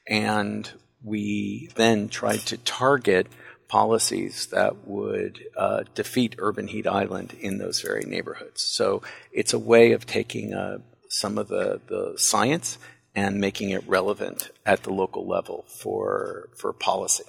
And 0.07 0.71
we 1.03 1.71
then 1.77 2.09
tried 2.09 2.41
to 2.41 2.59
target 2.59 3.27
policies 3.73 4.49
that 4.49 4.87
would 4.87 5.43
uh, 5.57 5.83
defeat 5.95 6.35
urban 6.37 6.69
heat 6.69 6.87
island 6.87 7.35
in 7.41 7.57
those 7.57 7.81
very 7.81 8.05
neighborhoods. 8.05 8.63
So 8.63 9.01
it's 9.33 9.55
a 9.55 9.59
way 9.59 9.93
of 9.93 10.05
taking 10.05 10.53
uh, 10.53 10.81
some 11.09 11.39
of 11.39 11.49
the, 11.49 11.81
the 11.89 12.13
science 12.19 12.77
and 13.15 13.41
making 13.41 13.71
it 13.71 13.83
relevant 13.89 14.51
at 14.67 14.83
the 14.83 14.93
local 14.93 15.27
level 15.27 15.65
for, 15.69 16.51
for 16.55 16.75
policy. 16.75 17.25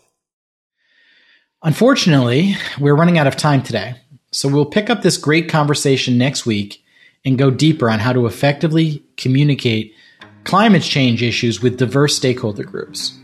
Unfortunately, 1.62 2.58
we're 2.77 2.93
running 2.93 3.17
out 3.17 3.25
of 3.25 3.38
time 3.38 3.63
today. 3.63 3.95
So 4.34 4.49
we'll 4.49 4.65
pick 4.65 4.89
up 4.89 5.01
this 5.01 5.17
great 5.17 5.47
conversation 5.47 6.17
next 6.17 6.45
week 6.45 6.84
and 7.23 7.38
go 7.38 7.51
deeper 7.51 7.89
on 7.89 7.99
how 7.99 8.12
to 8.12 8.25
effectively 8.25 9.01
communicate 9.15 9.95
climate 10.43 10.84
change 10.84 11.23
issues 11.23 11.62
with 11.62 11.77
diverse 11.77 12.17
stakeholder 12.17 12.65
groups. 12.65 13.17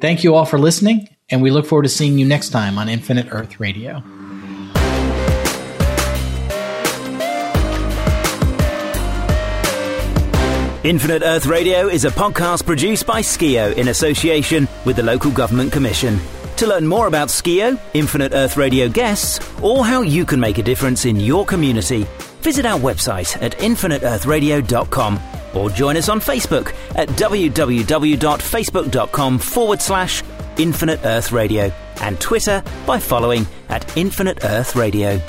Thank 0.00 0.22
you 0.22 0.36
all 0.36 0.44
for 0.44 0.60
listening, 0.60 1.08
and 1.32 1.42
we 1.42 1.50
look 1.50 1.66
forward 1.66 1.82
to 1.82 1.88
seeing 1.88 2.18
you 2.18 2.24
next 2.24 2.50
time 2.50 2.78
on 2.78 2.88
Infinite 2.88 3.26
Earth 3.30 3.58
Radio. 3.58 4.02
Infinite 10.84 11.22
Earth 11.22 11.46
Radio 11.46 11.88
is 11.88 12.04
a 12.04 12.10
podcast 12.10 12.66
produced 12.66 13.06
by 13.06 13.22
Skeo 13.22 13.72
in 13.76 13.88
association 13.88 14.68
with 14.84 14.96
the 14.96 15.02
Local 15.02 15.30
Government 15.30 15.72
Commission. 15.72 16.18
To 16.56 16.66
learn 16.66 16.86
more 16.86 17.06
about 17.06 17.28
Skeo, 17.28 17.78
Infinite 17.94 18.32
Earth 18.34 18.56
Radio 18.56 18.88
guests, 18.88 19.38
or 19.62 19.84
how 19.84 20.02
you 20.02 20.24
can 20.24 20.40
make 20.40 20.58
a 20.58 20.62
difference 20.62 21.04
in 21.04 21.20
your 21.20 21.46
community, 21.46 22.04
visit 22.40 22.66
our 22.66 22.80
website 22.80 23.40
at 23.40 23.56
infiniteearthradio.com 23.58 25.20
or 25.54 25.70
join 25.70 25.96
us 25.96 26.08
on 26.08 26.20
Facebook 26.20 26.74
at 26.96 27.08
www.facebook.com 27.10 29.38
forward 29.38 29.80
slash 29.80 30.24
Infinite 30.58 31.00
Earth 31.04 31.32
Radio 31.32 31.72
and 32.00 32.20
Twitter 32.20 32.62
by 32.86 32.98
following 32.98 33.46
at 33.68 33.96
Infinite 33.96 34.44
Earth 34.44 34.76
Radio. 34.76 35.20